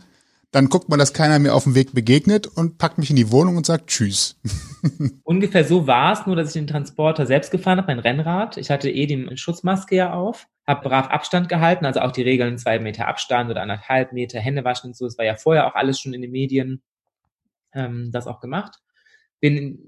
dann 0.55 0.69
guckt 0.69 0.89
man, 0.89 1.01
dass 1.01 1.13
keiner 1.13 1.41
mir 1.41 1.53
auf 1.53 1.65
dem 1.65 1.75
Weg 1.75 1.95
begegnet 1.95 2.47
und 2.47 2.79
packt 2.79 2.99
mich 2.99 3.11
in 3.11 3.17
die 3.17 3.33
Wohnung 3.33 3.57
und 3.57 3.67
sagt 3.67 3.89
Tschüss. 3.89 4.41
Ungefähr 5.25 5.65
so 5.65 5.89
war 5.89 6.13
es, 6.13 6.27
nur 6.27 6.37
dass 6.37 6.49
ich 6.49 6.55
den 6.55 6.69
Transporter 6.69 7.27
selbst 7.27 7.51
gefahren 7.51 7.79
habe, 7.79 7.89
mein 7.89 7.99
Rennrad. 7.99 8.57
Ich 8.57 8.71
hatte 8.71 8.89
eh 8.89 9.07
die 9.07 9.37
Schutzmaske 9.37 9.97
ja 9.97 10.13
auf, 10.13 10.47
habe 10.65 10.89
brav 10.89 11.09
Abstand 11.09 11.49
gehalten, 11.49 11.85
also 11.85 12.01
auch 12.01 12.13
die 12.13 12.23
Regeln 12.23 12.57
zwei 12.57 12.79
Meter 12.79 13.09
Abstand 13.09 13.51
oder 13.51 13.63
anderthalb 13.63 14.13
Meter, 14.13 14.39
Hände 14.39 14.65
waschen 14.65 14.91
und 14.91 14.97
so. 14.97 15.07
Es 15.07 15.19
war 15.19 15.25
ja 15.25 15.35
vorher 15.35 15.67
auch 15.67 15.75
alles 15.75 15.99
schon 15.99 16.15
in 16.15 16.23
den 16.23 16.31
Medien 16.31 16.83
ähm, 17.73 18.11
das 18.13 18.29
auch 18.29 18.41
gemacht 18.41 18.79
bin, 19.45 19.79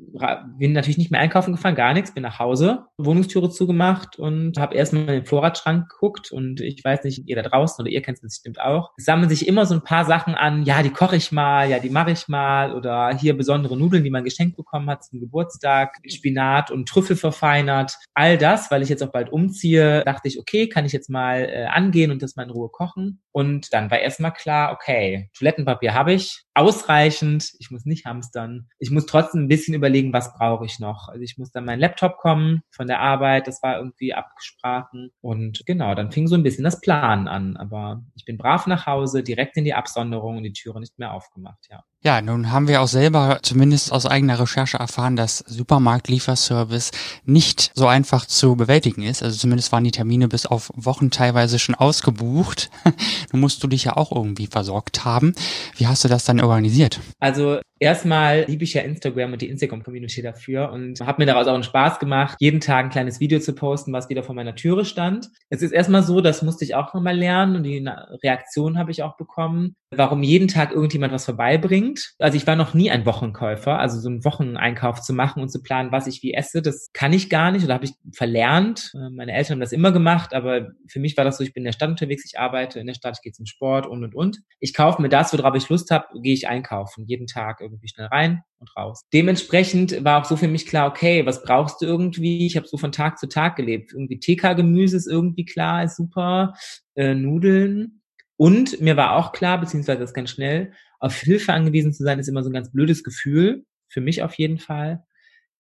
bin 0.59 0.73
natürlich 0.73 0.99
nicht 0.99 1.11
mehr 1.11 1.23
einkaufen 1.23 1.53
gefahren, 1.53 1.75
gar 1.75 1.95
nichts, 1.95 2.13
bin 2.13 2.23
nach 2.23 2.39
Hause, 2.39 2.85
Wohnungstüre 2.99 3.49
zugemacht 3.49 4.19
und 4.19 4.59
habe 4.59 4.75
erstmal 4.75 5.05
in 5.05 5.09
den 5.09 5.25
Vorratsschrank 5.25 5.89
geguckt 5.89 6.31
und 6.31 6.61
ich 6.61 6.85
weiß 6.85 7.05
nicht, 7.05 7.27
ihr 7.27 7.37
da 7.37 7.43
draußen 7.49 7.83
oder 7.83 7.91
ihr 7.91 8.03
kennt 8.03 8.19
es 8.19 8.21
bestimmt 8.21 8.61
auch. 8.61 8.91
Sammeln 8.99 9.31
sich 9.31 9.49
immer 9.49 9.65
so 9.65 9.73
ein 9.73 9.83
paar 9.83 10.05
Sachen 10.05 10.35
an, 10.35 10.65
ja, 10.65 10.83
die 10.83 10.91
koche 10.91 11.17
ich 11.17 11.33
mal, 11.33 11.71
ja, 11.71 11.79
die 11.79 11.89
mache 11.89 12.11
ich 12.11 12.29
mal 12.29 12.75
oder 12.75 13.17
hier 13.17 13.35
besondere 13.35 13.79
Nudeln, 13.79 14.05
die 14.05 14.11
man 14.11 14.25
geschenkt 14.25 14.59
bekommen 14.59 14.91
hat 14.91 15.05
zum 15.05 15.21
Geburtstag, 15.21 15.97
Spinat 16.07 16.71
und 16.71 16.87
Trüffel 16.87 17.17
verfeinert. 17.17 17.97
All 18.13 18.37
das, 18.37 18.71
weil 18.71 18.83
ich 18.83 18.91
jetzt 18.91 19.03
auch 19.03 19.13
bald 19.13 19.33
umziehe, 19.33 20.05
dachte 20.05 20.29
ich, 20.29 20.39
okay, 20.39 20.69
kann 20.69 20.85
ich 20.85 20.93
jetzt 20.93 21.09
mal 21.09 21.49
äh, 21.49 21.65
angehen 21.65 22.11
und 22.11 22.21
das 22.21 22.37
mal 22.37 22.43
in 22.43 22.51
Ruhe 22.51 22.69
kochen. 22.69 23.23
Und 23.33 23.73
dann 23.73 23.91
war 23.91 24.01
erstmal 24.01 24.35
klar, 24.35 24.73
okay, 24.73 25.31
Toilettenpapier 25.39 25.95
habe 25.95 26.13
ich, 26.13 26.43
ausreichend, 26.57 27.53
ich 27.59 27.71
muss 27.71 27.85
nicht 27.85 28.07
hamstern. 28.07 28.69
Ich 28.79 28.91
muss 28.91 29.07
trotzdem 29.07 29.46
ein 29.47 29.49
bisschen 29.49 29.75
überlegen, 29.75 30.13
was 30.13 30.35
brauche 30.37 30.67
ich 30.67 30.79
noch. 30.79 31.09
Also 31.09 31.23
ich 31.23 31.39
muss 31.39 31.51
dann 31.51 31.65
meinen 31.65 31.81
Laptop 31.81 32.19
kommen 32.19 32.63
von 32.71 32.87
der 32.87 33.01
Arbeit, 33.01 33.47
das 33.47 33.63
war 33.63 33.79
irgendwie 33.79 34.13
abgesprochen. 34.13 35.11
Und 35.21 35.65
genau, 35.67 35.95
dann 35.95 36.13
fing 36.13 36.27
so 36.27 36.35
ein 36.35 36.43
bisschen 36.43 36.65
das 36.65 36.81
Planen 36.81 37.29
an. 37.29 37.57
Aber 37.57 38.03
ich 38.15 38.25
bin 38.25 38.39
brav 38.39 38.67
nach 38.67 38.87
Hause, 38.87 39.23
direkt 39.23 39.57
in 39.57 39.65
die 39.65 39.75
Absonderung 39.75 40.39
und 40.39 40.43
die 40.43 40.53
Türe 40.53 40.81
nicht 40.81 40.99
mehr 40.99 41.13
aufgemacht, 41.13 41.67
ja. 41.71 41.83
Ja, 42.07 42.23
nun 42.23 42.53
haben 42.53 42.69
wir 42.69 42.83
auch 42.83 42.87
selber 42.87 43.41
zumindest 43.43 43.91
aus 43.91 44.07
eigener 44.07 44.39
Recherche 44.39 44.77
erfahren, 44.77 45.17
dass 45.17 45.39
Supermarktlieferservice 45.39 46.93
nicht 47.25 47.73
so 47.75 47.89
einfach 47.89 48.27
zu 48.27 48.55
bewältigen 48.55 49.03
ist. 49.03 49.25
Also 49.25 49.37
zumindest 49.37 49.73
waren 49.73 49.83
die 49.83 49.91
Termine 49.91 50.29
bis 50.29 50.47
auf 50.47 50.71
Wochen 50.77 51.11
teilweise 51.11 51.59
schon 51.59 51.75
ausgebucht. 51.75 52.71
Nun 53.33 53.41
musst 53.41 53.61
du 53.65 53.67
dich 53.67 53.83
ja 53.83 53.97
auch 53.97 54.13
irgendwie 54.13 54.47
versorgt 54.47 55.05
haben. 55.05 55.35
Wie 55.79 55.89
hast 55.89 56.05
du 56.05 56.09
das 56.09 56.25
dann 56.25 56.41
organisiert? 56.41 57.01
Also 57.19 57.59
Erstmal 57.79 58.45
liebe 58.45 58.65
ich 58.65 58.73
ja 58.73 58.81
Instagram 58.81 59.35
und 59.35 59.43
die 59.43 59.51
Instagram-Community 59.51 60.23
dafür 60.23 60.73
und 60.73 60.99
habe 61.01 61.21
mir 61.21 61.27
daraus 61.27 61.47
auch 61.47 61.53
einen 61.53 61.63
Spaß 61.63 61.99
gemacht, 61.99 62.37
jeden 62.41 62.61
Tag 62.61 62.87
ein 62.87 62.91
kleines 62.91 63.21
Video 63.21 63.39
zu 63.39 63.55
posten, 63.55 63.93
was 63.93 64.09
wieder 64.09 64.23
vor 64.23 64.35
meiner 64.35 64.55
Türe 64.55 64.87
stand. 64.87 65.29
Es 65.51 65.61
ist 65.61 65.73
erstmal 65.73 66.03
so, 66.03 66.23
das 66.23 66.41
musste 66.41 66.65
ich 66.65 66.75
auch 66.75 66.95
nochmal 66.95 67.17
lernen 67.17 67.57
und 67.57 67.65
die 67.65 67.87
Reaktion 68.23 68.79
habe 68.79 68.93
ich 68.93 69.03
auch 69.03 69.19
bekommen, 69.19 69.77
warum 69.95 70.23
jeden 70.23 70.49
Tag 70.49 70.73
irgendjemand 70.73 71.13
was 71.13 71.27
vorbeibringt. 71.27 71.96
Also 72.19 72.37
ich 72.37 72.47
war 72.47 72.57
noch 72.57 72.75
nie 72.75 72.91
ein 72.91 73.07
Wochenkäufer, 73.07 73.79
also 73.79 73.99
so 74.01 74.09
einen 74.09 74.25
Wocheneinkauf 74.25 75.01
zu 75.01 75.13
machen 75.13 75.43
und 75.43 75.49
zu 75.49 75.63
planen, 75.63 75.93
was 75.93 76.07
ich 76.07 76.23
wie 76.23 76.35
esse, 76.35 76.63
das 76.63 76.91
kann 76.93 77.13
ich 77.13 77.31
gar 77.31 77.51
nicht 77.51 77.65
oder 77.65 77.75
habe 77.75 77.85
ich 77.85 77.93
verlernt. 78.13 78.93
Äh, 78.95 79.11
meine 79.11 79.33
Eltern 79.33 79.55
haben 79.55 79.61
das 79.61 79.73
immer 79.73 79.93
gemacht, 79.93 80.35
aber 80.35 80.69
für 80.89 81.01
mich 81.01 81.17
war 81.17 81.25
das 81.25 81.39
so, 81.39 81.45
ich 81.45 81.53
bin 81.53 81.63
in 81.63 81.67
der 81.67 81.73
Stadt 81.73 81.91
unterwegs, 81.91 82.25
ich 82.25 82.39
arbeite 82.39 82.81
in 82.81 82.87
der 82.87 82.95
Stadt, 82.95 83.17
ich 83.17 83.23
gehe 83.23 83.33
zum 83.33 83.47
Sport 83.47 83.87
und 83.87 84.05
und 84.05 84.15
und. 84.15 84.39
Ich 84.61 84.75
kaufe 84.75 85.01
mir 85.01 85.09
das, 85.09 85.33
worauf 85.33 85.55
ich 85.55 85.69
Lust 85.69 85.91
habe, 85.91 86.07
gehe 86.23 86.35
ich 86.35 86.49
einkaufen, 86.49 87.05
jeden 87.07 87.27
Tag 87.27 87.61
irgendwie 87.61 87.89
schnell 87.89 88.07
rein 88.07 88.43
und 88.59 88.77
raus. 88.77 89.03
Dementsprechend 89.13 90.05
war 90.05 90.21
auch 90.21 90.25
so 90.25 90.37
für 90.37 90.49
mich 90.49 90.67
klar, 90.67 90.89
okay, 90.89 91.27
was 91.27 91.43
brauchst 91.43 91.83
du 91.83 91.87
irgendwie? 91.87 92.47
Ich 92.47 92.57
habe 92.57 92.67
so 92.67 92.79
von 92.79 92.93
Tag 92.93 93.19
zu 93.19 93.29
Tag 93.29 93.57
gelebt. 93.57 93.93
Irgendwie 93.93 94.19
TK-Gemüse 94.19 94.97
ist 94.97 95.07
irgendwie 95.07 95.45
klar, 95.45 95.85
ist 95.85 95.97
super, 95.97 96.55
äh, 96.95 97.15
Nudeln. 97.15 98.03
Und 98.37 98.81
mir 98.81 98.97
war 98.97 99.17
auch 99.17 99.33
klar, 99.33 99.59
beziehungsweise 99.59 100.01
das 100.01 100.13
ganz 100.13 100.31
schnell, 100.31 100.73
auf 101.01 101.19
Hilfe 101.21 101.53
angewiesen 101.53 101.93
zu 101.93 102.05
sein, 102.05 102.19
ist 102.19 102.29
immer 102.29 102.43
so 102.43 102.51
ein 102.51 102.55
ganz 102.55 102.73
blödes 102.73 103.05
Gefühl. 103.05 103.65
Für 103.89 104.01
mich 104.01 104.23
auf 104.23 104.35
jeden 104.35 104.59
Fall. 104.59 105.05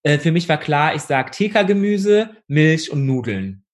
Äh, 0.02 0.18
für 0.18 0.32
mich 0.32 0.48
war 0.48 0.58
klar, 0.58 0.94
ich 0.94 1.02
sag 1.02 1.32
TK-Gemüse, 1.32 2.30
Milch 2.46 2.90
und 2.90 3.06
Nudeln. 3.06 3.64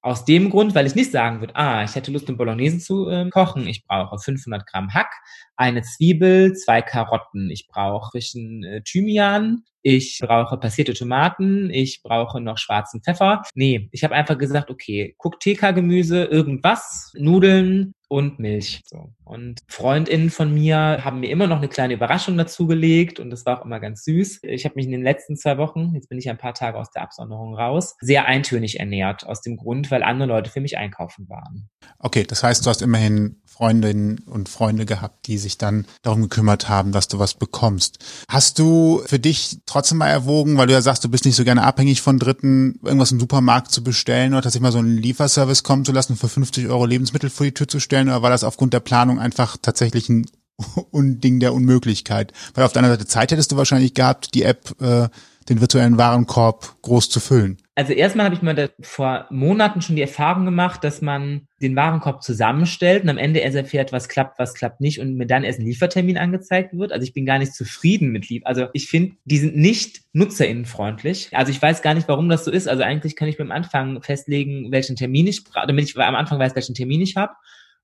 Aus 0.00 0.24
dem 0.24 0.48
Grund, 0.48 0.74
weil 0.74 0.86
ich 0.86 0.94
nicht 0.94 1.10
sagen 1.10 1.40
würde, 1.40 1.56
ah, 1.56 1.82
ich 1.82 1.94
hätte 1.94 2.12
Lust, 2.12 2.28
eine 2.28 2.36
Bolognese 2.36 2.78
zu 2.78 3.08
äh, 3.08 3.28
kochen. 3.30 3.66
Ich 3.66 3.84
brauche 3.84 4.18
500 4.18 4.66
Gramm 4.66 4.94
Hack, 4.94 5.10
eine 5.56 5.82
Zwiebel, 5.82 6.54
zwei 6.54 6.82
Karotten. 6.82 7.50
Ich 7.50 7.66
brauche 7.66 8.10
frischen 8.10 8.62
äh, 8.64 8.82
Thymian. 8.82 9.64
Ich 9.82 10.18
brauche 10.22 10.56
passierte 10.58 10.94
Tomaten. 10.94 11.70
Ich 11.70 12.02
brauche 12.02 12.40
noch 12.40 12.58
schwarzen 12.58 13.02
Pfeffer. 13.02 13.42
Nee, 13.54 13.88
ich 13.90 14.04
habe 14.04 14.14
einfach 14.14 14.38
gesagt, 14.38 14.70
okay, 14.70 15.14
guck 15.18 15.40
TK-Gemüse, 15.40 16.24
irgendwas, 16.24 17.12
Nudeln, 17.16 17.92
und 18.08 18.38
Milch. 18.38 18.82
So. 18.86 19.12
Und 19.24 19.60
Freundinnen 19.68 20.30
von 20.30 20.52
mir 20.52 21.04
haben 21.04 21.20
mir 21.20 21.30
immer 21.30 21.46
noch 21.46 21.58
eine 21.58 21.68
kleine 21.68 21.94
Überraschung 21.94 22.36
dazugelegt 22.36 23.20
und 23.20 23.30
das 23.30 23.44
war 23.44 23.60
auch 23.60 23.64
immer 23.64 23.80
ganz 23.80 24.04
süß. 24.04 24.40
Ich 24.42 24.64
habe 24.64 24.74
mich 24.76 24.86
in 24.86 24.92
den 24.92 25.02
letzten 25.02 25.36
zwei 25.36 25.58
Wochen, 25.58 25.92
jetzt 25.94 26.08
bin 26.08 26.18
ich 26.18 26.28
ein 26.30 26.38
paar 26.38 26.54
Tage 26.54 26.78
aus 26.78 26.90
der 26.90 27.02
Absonderung 27.02 27.54
raus, 27.54 27.96
sehr 28.00 28.24
eintönig 28.24 28.80
ernährt. 28.80 29.26
Aus 29.26 29.42
dem 29.42 29.56
Grund, 29.56 29.90
weil 29.90 30.02
andere 30.02 30.28
Leute 30.28 30.50
für 30.50 30.60
mich 30.60 30.78
einkaufen 30.78 31.28
waren. 31.28 31.68
Okay, 31.98 32.24
das 32.24 32.42
heißt, 32.42 32.64
du 32.64 32.70
hast 32.70 32.82
immerhin 32.82 33.42
Freundinnen 33.44 34.20
und 34.20 34.48
Freunde 34.48 34.86
gehabt, 34.86 35.26
die 35.26 35.36
sich 35.36 35.58
dann 35.58 35.84
darum 36.02 36.22
gekümmert 36.22 36.68
haben, 36.68 36.92
dass 36.92 37.08
du 37.08 37.18
was 37.18 37.34
bekommst. 37.34 37.98
Hast 38.28 38.58
du 38.58 39.02
für 39.04 39.18
dich 39.18 39.58
trotzdem 39.66 39.98
mal 39.98 40.08
erwogen, 40.08 40.56
weil 40.56 40.68
du 40.68 40.72
ja 40.72 40.80
sagst, 40.80 41.04
du 41.04 41.08
bist 41.08 41.24
nicht 41.24 41.36
so 41.36 41.44
gerne 41.44 41.64
abhängig 41.64 42.00
von 42.00 42.18
Dritten, 42.18 42.78
irgendwas 42.84 43.12
im 43.12 43.20
Supermarkt 43.20 43.72
zu 43.72 43.82
bestellen 43.82 44.32
oder 44.32 44.42
tatsächlich 44.42 44.62
mal 44.62 44.72
so 44.72 44.78
einen 44.78 44.96
Lieferservice 44.96 45.64
kommen 45.64 45.84
zu 45.84 45.92
lassen, 45.92 46.16
für 46.16 46.28
50 46.28 46.68
Euro 46.68 46.86
Lebensmittel 46.86 47.30
vor 47.30 47.46
die 47.46 47.52
Tür 47.52 47.66
zu 47.66 47.80
stellen 47.80 47.97
oder 48.06 48.22
war 48.22 48.30
das 48.30 48.44
aufgrund 48.44 48.72
der 48.72 48.80
Planung 48.80 49.18
einfach 49.18 49.56
tatsächlich 49.60 50.08
ein 50.08 50.26
Unding 50.90 51.40
der 51.40 51.52
Unmöglichkeit? 51.52 52.32
Weil 52.54 52.64
auf 52.64 52.72
der 52.72 52.82
anderen 52.82 52.98
Seite 52.98 53.08
Zeit 53.08 53.32
hättest 53.32 53.50
du 53.50 53.56
wahrscheinlich 53.56 53.94
gehabt, 53.94 54.34
die 54.34 54.44
App, 54.44 54.80
äh, 54.80 55.08
den 55.48 55.60
virtuellen 55.60 55.98
Warenkorb 55.98 56.76
groß 56.82 57.08
zu 57.10 57.20
füllen. 57.20 57.58
Also 57.74 57.92
erstmal 57.92 58.26
habe 58.26 58.34
ich 58.34 58.42
mal 58.42 58.70
vor 58.80 59.26
Monaten 59.30 59.82
schon 59.82 59.96
die 59.96 60.02
Erfahrung 60.02 60.44
gemacht, 60.44 60.82
dass 60.82 61.00
man 61.00 61.46
den 61.62 61.76
Warenkorb 61.76 62.22
zusammenstellt 62.22 63.04
und 63.04 63.08
am 63.08 63.18
Ende 63.18 63.40
erst 63.40 63.56
erfährt, 63.56 63.92
was 63.92 64.08
klappt, 64.08 64.38
was 64.38 64.54
klappt 64.54 64.80
nicht 64.80 65.00
und 65.00 65.14
mir 65.14 65.26
dann 65.26 65.44
erst 65.44 65.60
ein 65.60 65.66
Liefertermin 65.66 66.18
angezeigt 66.18 66.76
wird. 66.76 66.92
Also 66.92 67.04
ich 67.04 67.12
bin 67.12 67.24
gar 67.24 67.38
nicht 67.38 67.54
zufrieden 67.54 68.10
mit 68.10 68.28
Lieb. 68.28 68.46
Also 68.46 68.66
ich 68.72 68.88
finde, 68.88 69.14
die 69.24 69.38
sind 69.38 69.56
nicht 69.56 70.00
nutzerinnenfreundlich. 70.12 71.30
Also 71.32 71.50
ich 71.52 71.62
weiß 71.62 71.82
gar 71.82 71.94
nicht, 71.94 72.08
warum 72.08 72.28
das 72.28 72.44
so 72.44 72.50
ist. 72.50 72.68
Also 72.68 72.82
eigentlich 72.82 73.14
kann 73.14 73.28
ich 73.28 73.38
beim 73.38 73.52
Anfang 73.52 74.02
festlegen, 74.02 74.72
welchen 74.72 74.96
Termin 74.96 75.28
ich 75.28 75.44
brauche, 75.44 75.66
damit 75.66 75.88
ich 75.88 75.96
am 75.96 76.16
Anfang 76.16 76.38
weiß, 76.38 76.56
welchen 76.56 76.74
Termin 76.74 77.00
ich 77.00 77.16
habe. 77.16 77.32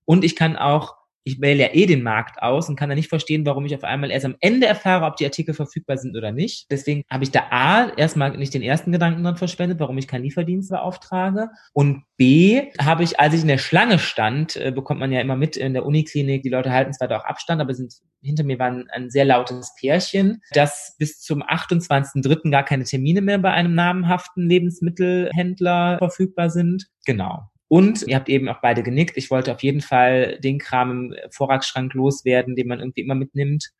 Und 0.05 0.25
ich 0.25 0.37
kann 0.37 0.57
auch 0.57 0.95
ich 1.25 1.41
wähle 1.41 1.63
ja 1.63 1.69
eh 1.73 1.87
den 1.87 2.03
Markt 2.03 2.43
aus 2.43 2.69
und 2.69 2.77
kann 2.77 2.91
da 2.91 2.95
nicht 2.95 3.09
verstehen, 3.09 3.47
warum 3.47 3.65
ich 3.65 3.75
auf 3.75 3.83
einmal 3.83 4.11
erst 4.11 4.27
am 4.27 4.37
Ende 4.41 4.67
erfahre, 4.67 5.07
ob 5.07 5.17
die 5.17 5.25
Artikel 5.25 5.55
verfügbar 5.55 5.97
sind 5.97 6.17
oder 6.17 6.33
nicht. 6.33 6.71
Deswegen 6.71 7.03
habe 7.11 7.25
ich 7.25 7.31
da 7.31 7.45
A, 7.51 7.89
erstmal 7.97 8.37
nicht 8.37 8.53
den 8.53 8.63
ersten 8.63 8.93
Gedanken 8.93 9.25
dran 9.25 9.37
verschwendet, 9.37 9.81
warum 9.81 9.97
ich 9.97 10.07
keinen 10.07 10.25
Lieferdienst 10.25 10.71
beauftrage. 10.71 11.49
Und 11.73 12.03
B, 12.19 12.71
habe 12.79 13.03
ich, 13.03 13.19
als 13.19 13.35
ich 13.35 13.41
in 13.41 13.49
der 13.49 13.59
Schlange 13.59 13.99
stand, 13.99 14.57
äh, 14.57 14.71
bekommt 14.71 15.01
man 15.01 15.13
ja 15.13 15.21
immer 15.21 15.37
mit 15.37 15.57
in 15.57 15.73
der 15.73 15.87
Uniklinik, 15.87 16.43
die 16.43 16.51
Leute 16.51 16.71
halten 16.71 16.93
zwar 16.93 17.09
da 17.09 17.19
auch 17.19 17.25
Abstand, 17.25 17.61
aber 17.61 17.73
sind, 17.73 17.95
hinter 18.23 18.45
mir 18.45 18.59
war 18.59 18.67
ein, 18.67 18.89
ein 18.91 19.11
sehr 19.11 19.25
lautes 19.25 19.75
Pärchen, 19.81 20.43
das 20.53 20.95
bis 20.99 21.21
zum 21.21 21.43
28.03. 21.43 22.51
gar 22.51 22.65
keine 22.65 22.85
Termine 22.85 23.23
mehr 23.23 23.39
bei 23.39 23.51
einem 23.51 23.75
namenhaften 23.75 24.47
Lebensmittelhändler 24.47 25.97
verfügbar 25.99 26.51
sind. 26.51 26.87
Genau. 27.07 27.49
Und 27.69 28.03
ihr 28.07 28.17
habt 28.17 28.29
eben 28.29 28.49
auch 28.49 28.61
beide 28.61 28.83
genickt. 28.83 29.17
Ich 29.17 29.31
wollte 29.31 29.53
auf 29.53 29.63
jeden 29.63 29.81
Fall 29.81 30.39
den 30.41 30.59
Kram 30.59 31.13
im 31.13 31.15
Vorratsschrank 31.31 31.95
loswerden, 31.95 32.57
den 32.57 32.69
man 32.69 32.81
irgendwie 32.81 33.01
immer 33.01 33.15
mitnimmt. 33.15 33.71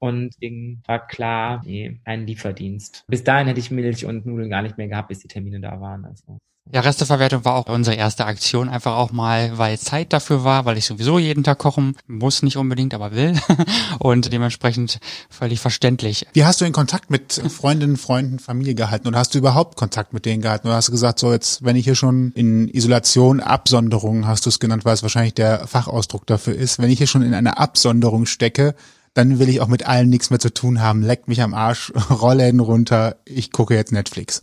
Und 0.00 0.30
deswegen 0.30 0.82
war 0.86 1.06
klar, 1.06 1.62
nee, 1.64 2.00
ein 2.04 2.26
Lieferdienst. 2.26 3.04
Bis 3.06 3.22
dahin 3.22 3.46
hätte 3.46 3.60
ich 3.60 3.70
Milch 3.70 4.06
und 4.06 4.24
Nudeln 4.24 4.50
gar 4.50 4.62
nicht 4.62 4.78
mehr 4.78 4.88
gehabt, 4.88 5.08
bis 5.08 5.20
die 5.20 5.28
Termine 5.28 5.60
da 5.60 5.78
waren. 5.80 6.06
Also. 6.06 6.38
Ja, 6.72 6.82
Resteverwertung 6.82 7.44
war 7.44 7.56
auch 7.56 7.66
unsere 7.66 7.96
erste 7.96 8.26
Aktion, 8.26 8.68
einfach 8.68 8.96
auch 8.96 9.10
mal, 9.10 9.58
weil 9.58 9.76
Zeit 9.78 10.12
dafür 10.12 10.44
war, 10.44 10.66
weil 10.66 10.78
ich 10.78 10.86
sowieso 10.86 11.18
jeden 11.18 11.42
Tag 11.42 11.58
kochen 11.58 11.96
muss, 12.06 12.44
nicht 12.44 12.56
unbedingt, 12.56 12.94
aber 12.94 13.12
will 13.12 13.36
und 13.98 14.32
dementsprechend 14.32 15.00
völlig 15.28 15.58
verständlich. 15.58 16.26
Wie 16.32 16.44
hast 16.44 16.60
du 16.60 16.64
in 16.64 16.72
Kontakt 16.72 17.10
mit 17.10 17.32
Freundinnen, 17.32 17.96
Freunden, 17.96 18.38
Familie 18.38 18.76
gehalten 18.76 19.08
oder 19.08 19.18
hast 19.18 19.34
du 19.34 19.38
überhaupt 19.38 19.76
Kontakt 19.76 20.12
mit 20.12 20.24
denen 20.26 20.42
gehalten 20.42 20.68
oder 20.68 20.76
hast 20.76 20.88
du 20.88 20.92
gesagt, 20.92 21.18
so 21.18 21.32
jetzt, 21.32 21.64
wenn 21.64 21.74
ich 21.74 21.84
hier 21.84 21.96
schon 21.96 22.30
in 22.32 22.68
Isolation, 22.68 23.40
Absonderung, 23.40 24.28
hast 24.28 24.46
du 24.46 24.50
es 24.50 24.60
genannt, 24.60 24.84
weil 24.84 24.94
es 24.94 25.02
wahrscheinlich 25.02 25.34
der 25.34 25.66
Fachausdruck 25.66 26.24
dafür 26.26 26.54
ist, 26.54 26.78
wenn 26.78 26.90
ich 26.90 26.98
hier 26.98 27.08
schon 27.08 27.22
in 27.22 27.34
einer 27.34 27.58
Absonderung 27.58 28.26
stecke, 28.26 28.76
dann 29.14 29.38
will 29.38 29.48
ich 29.48 29.60
auch 29.60 29.68
mit 29.68 29.86
allen 29.86 30.08
nichts 30.08 30.30
mehr 30.30 30.38
zu 30.38 30.52
tun 30.52 30.80
haben, 30.80 31.02
leckt 31.02 31.28
mich 31.28 31.42
am 31.42 31.54
Arsch, 31.54 31.92
Rollläden 32.10 32.60
runter, 32.60 33.16
ich 33.24 33.52
gucke 33.52 33.74
jetzt 33.74 33.92
Netflix. 33.92 34.42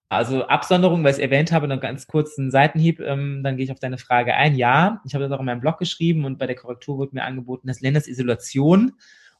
Also 0.09 0.45
Absonderung, 0.45 1.03
weil 1.03 1.09
ich 1.09 1.17
es 1.17 1.23
erwähnt 1.23 1.51
habe, 1.51 1.67
noch 1.67 1.79
ganz 1.79 2.05
kurz 2.05 2.37
einen 2.37 2.51
Seitenhieb, 2.51 2.99
ähm, 2.99 3.41
dann 3.43 3.57
gehe 3.57 3.65
ich 3.65 3.71
auf 3.71 3.79
deine 3.79 3.97
Frage 3.97 4.35
ein. 4.35 4.55
Ja, 4.55 5.01
ich 5.05 5.15
habe 5.15 5.23
das 5.23 5.33
auch 5.33 5.39
in 5.39 5.45
meinem 5.47 5.59
Blog 5.59 5.79
geschrieben 5.79 6.23
und 6.23 6.37
bei 6.37 6.45
der 6.45 6.55
Korrektur 6.55 6.97
wurde 6.97 7.15
mir 7.15 7.23
angeboten, 7.23 7.67
das 7.67 7.81
nennt 7.81 7.97
das 7.97 8.07
Isolation. 8.07 8.91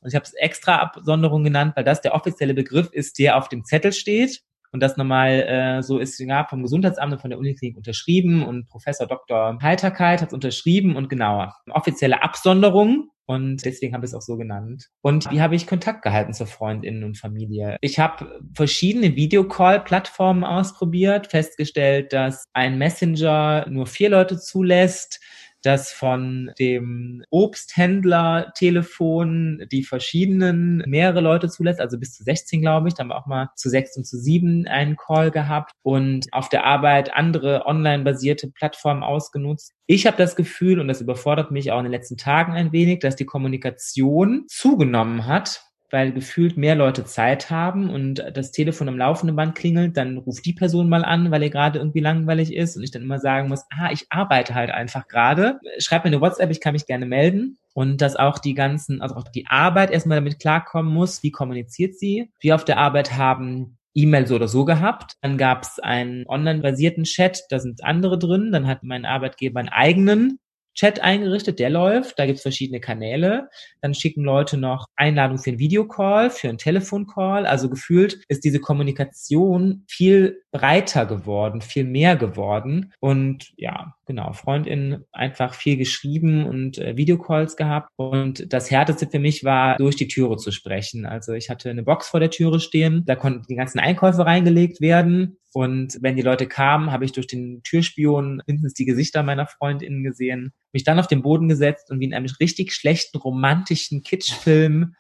Und 0.02 0.10
ich 0.10 0.16
habe 0.16 0.26
es 0.26 0.34
extra 0.34 0.78
Absonderung 0.78 1.44
genannt, 1.44 1.74
weil 1.76 1.84
das 1.84 2.02
der 2.02 2.16
offizielle 2.16 2.56
Begriff 2.56 2.90
ist, 2.92 3.20
der 3.20 3.38
auf 3.38 3.50
dem 3.50 3.64
Zettel 3.64 3.94
steht. 3.94 4.42
Und 4.72 4.82
das 4.82 4.98
nochmal 4.98 5.44
äh, 5.44 5.84
so 5.84 6.00
ist 6.00 6.20
ja, 6.20 6.46
vom 6.46 6.64
Gesundheitsamt 6.64 7.14
und 7.14 7.22
von 7.22 7.30
der 7.30 7.38
Uniklinik 7.38 7.78
unterschrieben 7.78 8.44
und 8.44 8.68
Professor 8.68 9.06
Dr. 9.06 9.60
Heiterkeit 9.62 10.22
hat 10.22 10.30
es 10.30 10.34
unterschrieben 10.34 10.96
und 10.96 11.08
genau, 11.08 11.52
offizielle 11.70 12.24
Absonderung 12.24 13.12
und 13.26 13.64
deswegen 13.64 13.94
habe 13.94 14.06
ich 14.06 14.12
es 14.12 14.16
auch 14.16 14.22
so 14.22 14.38
genannt. 14.38 14.90
Und 15.02 15.32
wie 15.32 15.42
habe 15.42 15.56
ich 15.56 15.68
Kontakt 15.68 16.02
gehalten 16.02 16.34
zu 16.34 16.46
Freundinnen 16.46 17.04
und 17.04 17.18
Familie? 17.18 17.78
Ich 17.82 18.00
habe 18.00 18.42
verschiedene 18.54 19.16
Videocall-Plattformen 19.16 20.44
ausprobiert, 20.44 21.28
festgestellt, 21.28 22.12
dass 22.12 22.44
ein 22.54 22.78
Messenger 22.78 23.66
nur 23.70 23.88
vier 23.88 24.10
Leute 24.10 24.38
zulässt, 24.38 25.22
dass 25.64 25.92
von 25.92 26.52
dem 26.60 27.24
Obsthändler 27.30 28.52
Telefon 28.56 29.66
die 29.72 29.84
verschiedenen 29.84 30.84
mehrere 30.88 31.22
Leute 31.22 31.50
zulässt, 31.50 31.80
also 31.80 31.98
bis 31.98 32.14
zu 32.14 32.24
16, 32.24 32.62
glaube 32.62 32.90
ich. 32.90 32.94
Da 32.94 33.02
haben 33.02 33.10
wir 33.10 33.18
auch 33.18 33.26
mal 33.26 33.50
zu 33.56 33.70
sechs 33.70 33.98
und 33.98 34.06
zu 34.06 34.18
sieben 34.18 34.68
einen 34.68 34.96
Call 34.96 35.32
gehabt 35.32 35.72
und 35.82 36.28
auf 36.32 36.50
der 36.50 36.66
Arbeit 36.66 37.14
andere 37.14 37.66
online-basierte 37.66 38.52
Plattformen 38.52 39.04
ausgenutzt. 39.04 39.74
Ich 39.88 40.06
habe 40.06 40.18
das 40.18 40.36
Gefühl, 40.36 40.80
und 40.80 40.88
das 40.88 41.02
überfordert 41.02 41.52
mich 41.52 41.72
auch 41.72 41.80
in 41.80 41.86
den 41.86 41.92
letzten 41.92 42.18
Tagen 42.18 42.54
ein 42.54 42.72
wenig, 42.72 43.00
dass 43.00 43.16
die 43.16 43.26
Kommunikation 43.26 44.46
zugenommen 44.48 45.26
hat 45.26 45.64
weil 45.94 46.12
gefühlt 46.12 46.58
mehr 46.58 46.74
Leute 46.74 47.06
Zeit 47.06 47.52
haben 47.52 47.92
und 47.92 48.26
das 48.34 48.52
Telefon 48.52 48.90
am 48.90 48.98
laufenden 48.98 49.36
Band 49.36 49.54
klingelt, 49.54 49.96
dann 49.96 50.18
ruft 50.18 50.44
die 50.44 50.54
Person 50.54 50.90
mal 50.90 51.06
an, 51.06 51.30
weil 51.30 51.44
ihr 51.44 51.52
gerade 51.52 51.78
irgendwie 51.78 52.00
langweilig 52.00 52.52
ist 52.52 52.76
und 52.76 52.82
ich 52.82 52.90
dann 52.90 53.04
immer 53.04 53.20
sagen 53.20 53.48
muss, 53.48 53.64
ah, 53.70 53.92
ich 53.92 54.08
arbeite 54.10 54.56
halt 54.56 54.72
einfach 54.72 55.08
gerade. 55.08 55.60
Schreib 55.78 56.04
mir 56.04 56.08
eine 56.08 56.20
WhatsApp, 56.20 56.50
ich 56.50 56.62
kann 56.62 56.74
mich 56.74 56.88
gerne 56.88 57.06
melden. 57.06 57.60
Und 57.76 58.02
dass 58.02 58.16
auch 58.16 58.40
die 58.40 58.56
ganzen, 58.56 59.04
also 59.04 59.16
auch 59.16 59.28
die 59.28 59.46
Arbeit 59.48 59.92
erstmal 59.92 60.18
damit 60.18 60.40
klarkommen 60.40 60.92
muss, 60.92 61.22
wie 61.22 61.32
kommuniziert 61.32 61.96
sie. 61.96 62.32
Wir 62.40 62.56
auf 62.56 62.66
der 62.66 62.80
Arbeit 62.80 63.16
haben 63.16 63.78
E-Mail 63.94 64.26
so 64.26 64.36
oder 64.36 64.48
so 64.48 64.66
gehabt. 64.66 65.14
Dann 65.22 65.38
gab 65.38 65.62
es 65.62 65.78
einen 65.78 66.26
online-basierten 66.26 67.04
Chat, 67.04 67.44
da 67.50 67.60
sind 67.60 67.84
andere 67.84 68.18
drin. 68.18 68.52
Dann 68.52 68.66
hat 68.66 68.82
mein 68.82 69.06
Arbeitgeber 69.06 69.60
einen 69.60 69.70
eigenen 69.70 70.40
Chat 70.76 71.02
eingerichtet, 71.02 71.60
der 71.60 71.70
läuft, 71.70 72.18
da 72.18 72.26
gibt's 72.26 72.42
verschiedene 72.42 72.80
Kanäle. 72.80 73.50
Dann 73.82 73.94
schicken 73.94 74.24
Leute 74.24 74.58
noch 74.58 74.88
Einladungen 74.96 75.42
für 75.42 75.52
einen 75.52 75.60
Videocall, 75.60 76.30
für 76.30 76.50
einen 76.50 76.58
Telefoncall. 76.58 77.46
Also 77.46 77.70
gefühlt 77.70 78.24
ist 78.28 78.44
diese 78.44 78.60
Kommunikation 78.60 79.84
viel 79.88 80.42
breiter 80.52 81.06
geworden, 81.06 81.62
viel 81.62 81.84
mehr 81.84 82.16
geworden. 82.16 82.94
Und 83.00 83.54
ja, 83.58 83.96
genau, 84.06 84.34
Freundinnen 84.34 85.06
einfach 85.12 85.54
viel 85.54 85.78
geschrieben 85.78 86.46
und 86.46 86.78
äh, 86.78 86.98
Videocalls 86.98 87.56
gehabt. 87.56 87.90
Und 87.96 88.52
das 88.52 88.72
Härteste 88.72 89.08
für 89.08 89.20
mich 89.20 89.44
war, 89.44 89.78
durch 89.78 89.96
die 89.96 90.08
Türe 90.08 90.38
zu 90.38 90.52
sprechen. 90.52 91.06
Also 91.06 91.34
ich 91.34 91.50
hatte 91.50 91.70
eine 91.70 91.84
Box 91.84 92.08
vor 92.08 92.20
der 92.20 92.32
Türe 92.32 92.60
stehen, 92.60 93.04
da 93.06 93.16
konnten 93.16 93.46
die 93.48 93.56
ganzen 93.56 93.80
Einkäufe 93.80 94.26
reingelegt 94.26 94.82
werden. 94.82 95.38
Und 95.54 96.00
wenn 96.02 96.16
die 96.16 96.24
Leute 96.24 96.48
kamen, 96.48 96.92
habe 96.92 97.06
ich 97.06 97.12
durch 97.12 97.28
den 97.28 97.62
Türspion 97.64 98.42
mindestens 98.48 98.74
die 98.74 98.86
Gesichter 98.86 99.22
meiner 99.22 99.46
Freundinnen 99.46 100.04
gesehen, 100.04 100.52
mich 100.74 100.84
dann 100.84 101.00
auf 101.00 101.08
den 101.08 101.22
Boden 101.22 101.48
gesetzt 101.48 101.92
und 101.92 102.00
wie 102.00 102.06
in 102.06 102.14
einem 102.14 102.28
richtig 102.40 102.74
schlechten 102.74 103.18
romantischen 103.18 104.04
Kitschfilm 104.04 104.96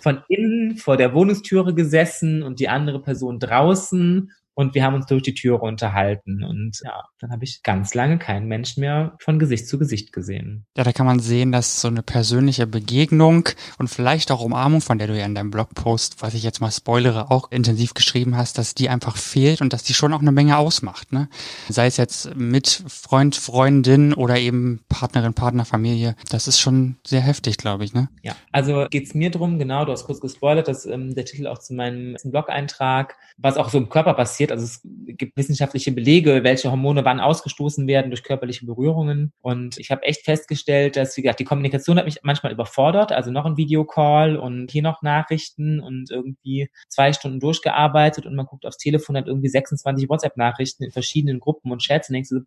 von 0.00 0.22
innen 0.28 0.76
vor 0.76 0.96
der 0.96 1.14
Wohnungstüre 1.14 1.74
gesessen 1.74 2.42
und 2.42 2.60
die 2.60 2.68
andere 2.68 3.02
Person 3.02 3.40
draußen 3.40 4.30
und 4.56 4.74
wir 4.74 4.84
haben 4.84 4.94
uns 4.94 5.04
durch 5.06 5.22
die 5.22 5.34
Türe 5.34 5.58
unterhalten 5.58 6.42
und 6.42 6.80
ja, 6.82 7.04
dann 7.20 7.30
habe 7.30 7.44
ich 7.44 7.62
ganz 7.62 7.92
lange 7.92 8.18
keinen 8.18 8.48
Menschen 8.48 8.80
mehr 8.80 9.14
von 9.20 9.38
Gesicht 9.38 9.68
zu 9.68 9.78
Gesicht 9.78 10.14
gesehen. 10.14 10.64
Ja, 10.76 10.82
da 10.82 10.92
kann 10.92 11.04
man 11.04 11.20
sehen, 11.20 11.52
dass 11.52 11.82
so 11.82 11.88
eine 11.88 12.02
persönliche 12.02 12.66
Begegnung 12.66 13.50
und 13.78 13.88
vielleicht 13.88 14.30
auch 14.30 14.40
Umarmung, 14.40 14.80
von 14.80 14.98
der 14.98 15.08
du 15.08 15.18
ja 15.18 15.26
in 15.26 15.34
deinem 15.34 15.50
Blogpost, 15.50 16.22
was 16.22 16.32
ich 16.32 16.42
jetzt 16.42 16.62
mal 16.62 16.70
spoilere, 16.70 17.30
auch 17.30 17.50
intensiv 17.50 17.92
geschrieben 17.92 18.34
hast, 18.36 18.56
dass 18.56 18.74
die 18.74 18.88
einfach 18.88 19.18
fehlt 19.18 19.60
und 19.60 19.74
dass 19.74 19.82
die 19.82 19.92
schon 19.92 20.14
auch 20.14 20.22
eine 20.22 20.32
Menge 20.32 20.56
ausmacht, 20.56 21.12
ne? 21.12 21.28
Sei 21.68 21.86
es 21.86 21.98
jetzt 21.98 22.34
mit 22.34 22.82
Freund, 22.88 23.36
Freundin 23.36 24.14
oder 24.14 24.38
eben 24.38 24.80
Partnerin, 24.88 25.34
Partner, 25.34 25.66
Familie, 25.66 26.16
das 26.30 26.48
ist 26.48 26.60
schon 26.60 26.96
sehr 27.06 27.20
heftig, 27.20 27.58
glaube 27.58 27.84
ich, 27.84 27.92
ne? 27.92 28.08
Ja, 28.22 28.34
also 28.52 28.86
geht's 28.90 29.12
mir 29.12 29.30
drum, 29.30 29.58
genau, 29.58 29.84
du 29.84 29.92
hast 29.92 30.06
kurz 30.06 30.20
gespoilert, 30.20 30.66
dass 30.66 30.86
ähm, 30.86 31.14
der 31.14 31.26
Titel 31.26 31.46
auch 31.46 31.58
zu 31.58 31.74
meinem 31.74 32.16
Blog-Eintrag, 32.24 33.16
was 33.36 33.58
auch 33.58 33.68
so 33.68 33.76
im 33.76 33.90
Körper 33.90 34.14
passiert, 34.14 34.45
passiert. 34.46 34.52
Also 34.52 34.64
es 34.64 35.16
gibt 35.16 35.36
wissenschaftliche 35.36 35.92
Belege, 35.92 36.44
welche 36.44 36.70
Hormone 36.70 37.04
wann 37.04 37.20
ausgestoßen 37.20 37.86
werden 37.86 38.10
durch 38.10 38.22
körperliche 38.22 38.66
Berührungen. 38.66 39.32
Und 39.40 39.78
ich 39.78 39.90
habe 39.90 40.02
echt 40.02 40.24
festgestellt, 40.24 40.96
dass, 40.96 41.16
wie 41.16 41.22
gesagt, 41.22 41.40
die 41.40 41.44
Kommunikation 41.44 41.98
hat 41.98 42.04
mich 42.04 42.20
manchmal 42.22 42.52
überfordert. 42.52 43.12
Also 43.12 43.30
noch 43.30 43.46
ein 43.46 43.56
Videocall 43.56 44.36
und 44.36 44.70
hier 44.70 44.82
noch 44.82 45.02
Nachrichten 45.02 45.80
und 45.80 46.10
irgendwie 46.10 46.70
zwei 46.88 47.12
Stunden 47.12 47.40
durchgearbeitet 47.40 48.26
und 48.26 48.34
man 48.34 48.46
guckt 48.46 48.66
aufs 48.66 48.78
Telefon, 48.78 49.16
hat 49.16 49.26
irgendwie 49.26 49.48
26 49.48 50.08
WhatsApp-Nachrichten 50.08 50.84
in 50.84 50.92
verschiedenen 50.92 51.40
Gruppen 51.40 51.72
und 51.72 51.82
Chats 51.82 52.08
und 52.08 52.14
denkst 52.14 52.28
so, 52.28 52.40
puh, 52.40 52.44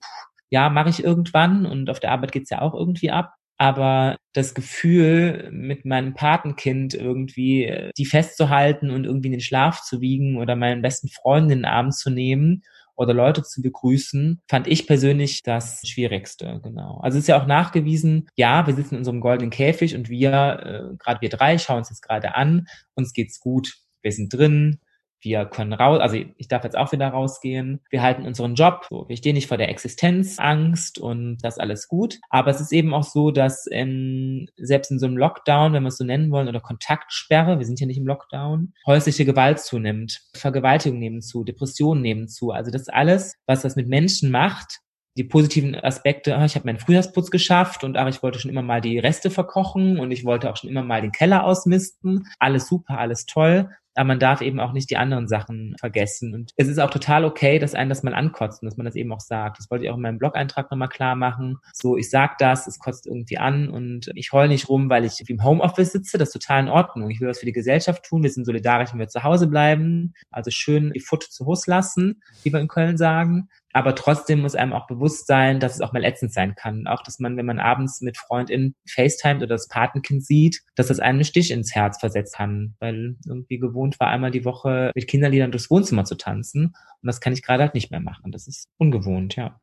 ja, 0.52 0.70
mache 0.70 0.90
ich 0.90 1.04
irgendwann 1.04 1.66
und 1.66 1.90
auf 1.90 2.00
der 2.00 2.12
Arbeit 2.12 2.32
geht's 2.32 2.50
ja 2.50 2.62
auch 2.62 2.74
irgendwie 2.74 3.12
ab 3.12 3.39
aber 3.60 4.16
das 4.32 4.54
Gefühl, 4.54 5.50
mit 5.52 5.84
meinem 5.84 6.14
Patenkind 6.14 6.94
irgendwie 6.94 7.66
äh, 7.66 7.92
die 7.98 8.06
festzuhalten 8.06 8.90
und 8.90 9.06
irgendwie 9.06 9.28
in 9.28 9.34
den 9.34 9.42
Schlaf 9.42 9.82
zu 9.82 10.00
wiegen 10.00 10.38
oder 10.38 10.56
meinen 10.56 10.82
besten 10.82 11.10
Freund 11.10 11.52
in 11.52 11.60
den 11.60 11.66
Arm 11.66 11.92
zu 11.92 12.10
nehmen 12.10 12.64
oder 12.96 13.14
Leute 13.14 13.44
zu 13.44 13.62
begrüßen, 13.62 14.42
fand 14.48 14.68
ich 14.68 14.88
persönlich 14.88 15.44
das 15.44 15.82
Schwierigste, 15.86 16.62
genau. 16.64 17.00
Also 17.02 17.18
es 17.18 17.26
ist 17.26 17.28
ja 17.28 17.42
auch 17.42 17.48
nachgewiesen, 17.48 18.30
ja, 18.36 18.66
wir 18.66 18.74
sitzen 18.74 18.96
in 18.96 19.06
einem 19.06 19.20
goldenen 19.20 19.52
Käfig 19.52 19.94
und 19.94 20.10
wir, 20.10 20.32
äh, 20.32 20.98
gerade 20.98 21.22
wir 21.22 21.30
drei, 21.30 21.58
schauen 21.58 21.80
uns 21.80 21.90
das 21.90 22.02
gerade 22.02 22.36
an, 22.36 22.68
uns 22.96 23.12
geht's 23.12 23.42
gut, 23.42 23.74
wir 24.02 24.14
sind 24.14 24.34
drin, 24.34 24.80
wir 25.22 25.46
können 25.46 25.74
raus, 25.74 26.00
also 26.00 26.18
ich 26.38 26.48
darf 26.48 26.64
jetzt 26.64 26.78
auch 26.78 26.92
wieder 26.92 27.10
rausgehen. 27.10 27.82
Wir 27.90 28.02
halten 28.02 28.26
unseren 28.26 28.56
Job. 28.56 28.86
So, 28.90 29.08
wir 29.08 29.18
stehen 29.18 29.36
nicht 29.36 29.48
vor 29.48 29.58
der 29.58 29.70
Existenzangst 29.70 31.00
und 31.00 31.38
das 31.42 31.58
alles 31.58 31.88
gut. 31.88 32.20
Aber 32.30 32.52
es 32.52 32.62
ist 32.62 32.72
eben 32.72 32.94
auch 32.94 33.04
so, 33.04 33.32
dass 33.32 33.68
in, 33.68 34.50
selbst 34.58 34.92
in 34.92 35.00
so 35.00 35.08
einem 35.08 35.18
Lockdown, 35.18 35.74
wenn 35.74 35.84
wir 35.84 35.90
es 35.90 35.98
so 35.98 36.06
nennen 36.06 36.32
wollen, 36.32 36.48
oder 36.48 36.62
Kontaktsperre, 36.62 37.60
wir 37.60 37.66
sind 37.66 37.80
ja 37.80 37.88
nicht 37.88 37.98
im 37.98 38.08
Lockdown, 38.08 38.74
häusliche 38.86 39.26
Gewalt 39.26 39.60
zunimmt, 39.60 40.22
Vergewaltigung 40.34 41.00
nehmen 41.00 41.22
zu, 41.22 41.44
Depressionen 41.44 42.02
nehmen 42.02 42.28
zu. 42.28 42.52
Also 42.52 42.72
das 42.72 42.88
alles, 42.88 43.36
was 43.46 43.62
das 43.62 43.76
mit 43.76 43.88
Menschen 43.88 44.32
macht, 44.32 44.80
die 45.18 45.24
positiven 45.26 45.76
Aspekte, 45.76 46.38
ah, 46.38 46.46
ich 46.46 46.56
habe 46.56 46.66
meinen 46.66 46.80
Frühjahrsputz 46.80 47.30
geschafft 47.30 47.84
und 47.84 47.98
ach, 47.98 48.08
ich 48.08 48.24
wollte 48.24 48.40
schon 48.40 48.52
immer 48.52 48.62
mal 48.62 48.80
die 48.80 49.00
Reste 49.00 49.30
verkochen 49.30 50.00
und 50.00 50.12
ich 50.12 50.24
wollte 50.24 50.50
auch 50.50 50.56
schon 50.56 50.70
immer 50.70 50.84
mal 50.84 51.02
den 51.02 51.12
Keller 51.12 51.44
ausmisten. 51.44 52.28
Alles 52.40 52.68
super, 52.68 52.98
alles 53.00 53.26
toll 53.26 53.70
aber 54.00 54.08
man 54.08 54.20
darf 54.20 54.40
eben 54.40 54.62
auch 54.62 54.72
nicht 54.72 54.90
die 54.90 54.96
anderen 54.96 55.28
Sachen 55.28 55.76
vergessen. 55.78 56.34
Und 56.34 56.54
es 56.56 56.70
ist 56.70 56.80
auch 56.80 56.90
total 56.90 57.26
okay, 57.26 57.60
dass 57.60 57.76
einen 57.76 57.90
das 57.90 58.02
mal 58.02 58.14
ankotzt 58.14 58.62
und 58.62 58.68
dass 58.68 58.78
man 58.78 58.86
das 58.86 58.96
eben 58.96 59.12
auch 59.12 59.20
sagt. 59.20 59.60
Das 59.60 59.70
wollte 59.70 59.84
ich 59.84 59.92
auch 59.92 59.98
in 59.98 60.02
meinem 60.02 60.20
Blog-Eintrag 60.20 60.72
nochmal 60.72 60.88
klar 60.88 61.16
machen. 61.16 61.58
So, 61.74 61.98
ich 61.98 62.10
sag 62.10 62.38
das, 62.38 62.66
es 62.66 62.80
kotzt 62.80 63.08
irgendwie 63.08 63.40
an 63.40 63.70
und 63.70 64.10
ich 64.16 64.32
heul 64.32 64.48
nicht 64.48 64.70
rum, 64.70 64.90
weil 64.90 65.04
ich 65.04 65.22
im 65.28 65.44
Homeoffice 65.44 65.92
sitze. 65.92 66.18
Das 66.18 66.30
ist 66.30 66.42
total 66.42 66.64
in 66.64 66.70
Ordnung. 66.70 67.10
Ich 67.10 67.20
will 67.20 67.28
was 67.28 67.40
für 67.40 67.46
die 67.46 67.52
Gesellschaft 67.52 68.06
tun. 68.06 68.24
Wir 68.24 68.30
sind 68.30 68.46
solidarisch, 68.46 68.94
wenn 68.94 69.00
wir 69.00 69.10
zu 69.10 69.24
Hause 69.24 69.48
bleiben. 69.48 70.14
Also 70.32 70.50
schön 70.50 70.94
die 70.94 71.02
Foot 71.02 71.24
zu 71.24 71.46
Hus 71.46 71.68
lassen, 71.68 72.22
wie 72.44 72.54
wir 72.54 72.62
in 72.62 72.70
Köln 72.70 72.96
sagen. 72.96 73.50
Aber 73.74 73.94
trotzdem 73.94 74.42
muss 74.42 74.56
einem 74.56 74.74
auch 74.74 74.88
bewusst 74.88 75.28
sein, 75.28 75.60
dass 75.60 75.76
es 75.76 75.82
auch 75.82 75.94
mal 75.94 76.04
ätzend 76.04 76.34
sein 76.34 76.56
kann. 76.56 76.88
Auch, 76.88 77.04
dass 77.04 77.20
man, 77.20 77.38
wenn 77.38 77.46
man 77.46 77.60
abends 77.60 78.02
mit 78.02 78.18
FreundInnen 78.18 78.76
FaceTimet 78.88 79.44
oder 79.44 79.56
das 79.56 79.68
Patenkind 79.68 80.26
sieht, 80.26 80.62
dass 80.76 80.88
das 80.88 81.00
einen 81.00 81.24
Stich 81.24 81.52
ins 81.52 81.76
Herz 81.76 82.00
versetzt 82.00 82.36
kann. 82.36 82.76
Weil 82.80 83.16
irgendwie 83.28 83.60
gewohnt 83.60 84.00
war, 84.00 84.08
einmal 84.08 84.32
die 84.32 84.46
Woche 84.46 84.92
mit 84.96 85.08
Kinderliedern 85.08 85.52
durchs 85.52 85.70
Wohnzimmer 85.70 86.06
zu 86.06 86.16
tanzen. 86.16 86.74
Und 87.02 87.08
das 87.08 87.22
kann 87.22 87.34
ich 87.34 87.44
gerade 87.44 87.64
halt 87.64 87.76
nicht 87.76 87.92
mehr 87.92 88.00
machen. 88.00 88.32
Das 88.32 88.48
ist 88.48 88.68
ungewohnt, 88.78 89.36
ja. 89.36 89.60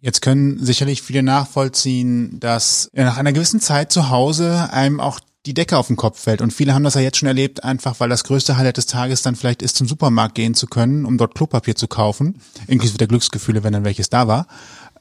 Jetzt 0.00 0.22
können 0.22 0.58
sicherlich 0.58 1.02
viele 1.02 1.24
nachvollziehen, 1.24 2.38
dass 2.38 2.88
nach 2.92 3.18
einer 3.18 3.32
gewissen 3.32 3.60
Zeit 3.60 3.90
zu 3.90 4.10
Hause 4.10 4.68
einem 4.72 5.00
auch 5.00 5.18
die 5.48 5.54
Decke 5.54 5.78
auf 5.78 5.86
den 5.86 5.96
Kopf 5.96 6.20
fällt. 6.20 6.42
Und 6.42 6.52
viele 6.52 6.74
haben 6.74 6.84
das 6.84 6.94
ja 6.94 7.00
jetzt 7.00 7.16
schon 7.16 7.26
erlebt, 7.26 7.64
einfach 7.64 8.00
weil 8.00 8.10
das 8.10 8.24
größte 8.24 8.58
Highlight 8.58 8.76
des 8.76 8.84
Tages 8.84 9.22
dann 9.22 9.34
vielleicht 9.34 9.62
ist, 9.62 9.76
zum 9.76 9.88
Supermarkt 9.88 10.34
gehen 10.34 10.54
zu 10.54 10.66
können, 10.66 11.06
um 11.06 11.16
dort 11.16 11.34
Klopapier 11.34 11.74
zu 11.74 11.88
kaufen, 11.88 12.40
inklusive 12.66 12.98
der 12.98 13.06
Glücksgefühle, 13.06 13.64
wenn 13.64 13.72
dann 13.72 13.84
welches 13.84 14.10
da 14.10 14.28
war. 14.28 14.46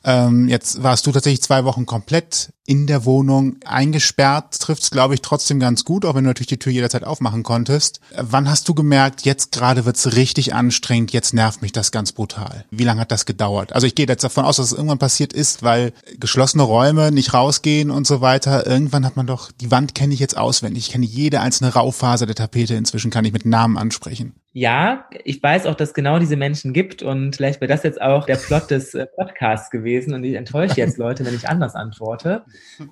Ähm, 0.08 0.48
jetzt 0.48 0.82
warst 0.82 1.06
du 1.06 1.12
tatsächlich 1.12 1.42
zwei 1.42 1.66
Wochen 1.66 1.86
komplett 1.86 2.54
in 2.66 2.88
der 2.88 3.04
Wohnung 3.04 3.58
eingesperrt. 3.66 4.58
Trifft's, 4.58 4.90
glaube 4.90 5.14
ich, 5.14 5.22
trotzdem 5.22 5.60
ganz 5.60 5.84
gut, 5.84 6.06
auch 6.06 6.16
wenn 6.16 6.24
du 6.24 6.30
natürlich 6.30 6.48
die 6.48 6.60
Tür 6.60 6.72
jederzeit 6.72 7.04
aufmachen 7.04 7.44
konntest. 7.44 8.00
Wann 8.16 8.50
hast 8.50 8.70
du 8.70 8.74
gemerkt, 8.74 9.24
jetzt 9.26 9.52
gerade 9.52 9.84
wird's 9.84 10.16
richtig 10.16 10.54
anstrengend, 10.54 11.12
jetzt 11.12 11.34
nervt 11.34 11.62
mich 11.62 11.74
das 11.74 11.92
ganz 11.92 12.14
brutal? 12.14 12.64
Wie 12.72 12.86
lange 12.86 13.02
hat 13.02 13.12
das 13.12 13.26
gedauert? 13.26 13.74
Also 13.74 13.86
ich 13.86 13.96
gehe 13.96 14.08
jetzt 14.08 14.24
davon 14.24 14.46
aus, 14.46 14.56
dass 14.56 14.68
es 14.68 14.78
irgendwann 14.78 14.98
passiert 14.98 15.34
ist, 15.34 15.62
weil 15.62 15.92
geschlossene 16.20 16.64
Räume 16.64 17.12
nicht 17.12 17.34
rausgehen 17.34 17.92
und 17.92 18.08
so 18.08 18.22
weiter. 18.22 18.66
Irgendwann 18.66 19.06
hat 19.06 19.18
man 19.18 19.28
doch, 19.28 19.52
die 19.52 19.72
Wand 19.72 19.94
kenne 19.94 20.14
ich 20.14 20.22
jetzt 20.22 20.38
auswendig. 20.38 20.88
Ich 20.88 20.92
kenne 20.94 21.06
jede 21.06 21.42
einzelne 21.42 21.74
Raufaser 21.74 22.26
der 22.26 22.36
Tapete. 22.36 22.76
Inzwischen 22.76 23.12
kann 23.12 23.26
ich 23.26 23.34
mit 23.34 23.46
Namen 23.46 23.78
ansprechen. 23.78 24.36
Ja, 24.60 25.08
ich 25.24 25.44
weiß 25.44 25.68
auch, 25.68 25.76
dass 25.76 25.94
genau 25.94 26.18
diese 26.18 26.36
Menschen 26.36 26.74
gibt 26.74 27.04
und 27.04 27.36
vielleicht 27.36 27.62
wäre 27.62 27.72
das 27.72 27.84
jetzt 27.84 28.02
auch 28.02 28.26
der 28.26 28.38
Plot 28.38 28.72
des 28.72 28.96
äh, 28.96 29.06
Podcasts 29.06 29.70
gewesen 29.70 30.16
und 30.16 30.24
ich 30.24 30.34
enttäusche 30.34 30.78
jetzt 30.78 30.98
Leute, 30.98 31.24
wenn 31.28 31.36
ich 31.36 31.48
anders 31.48 31.76
antworte. 31.76 32.44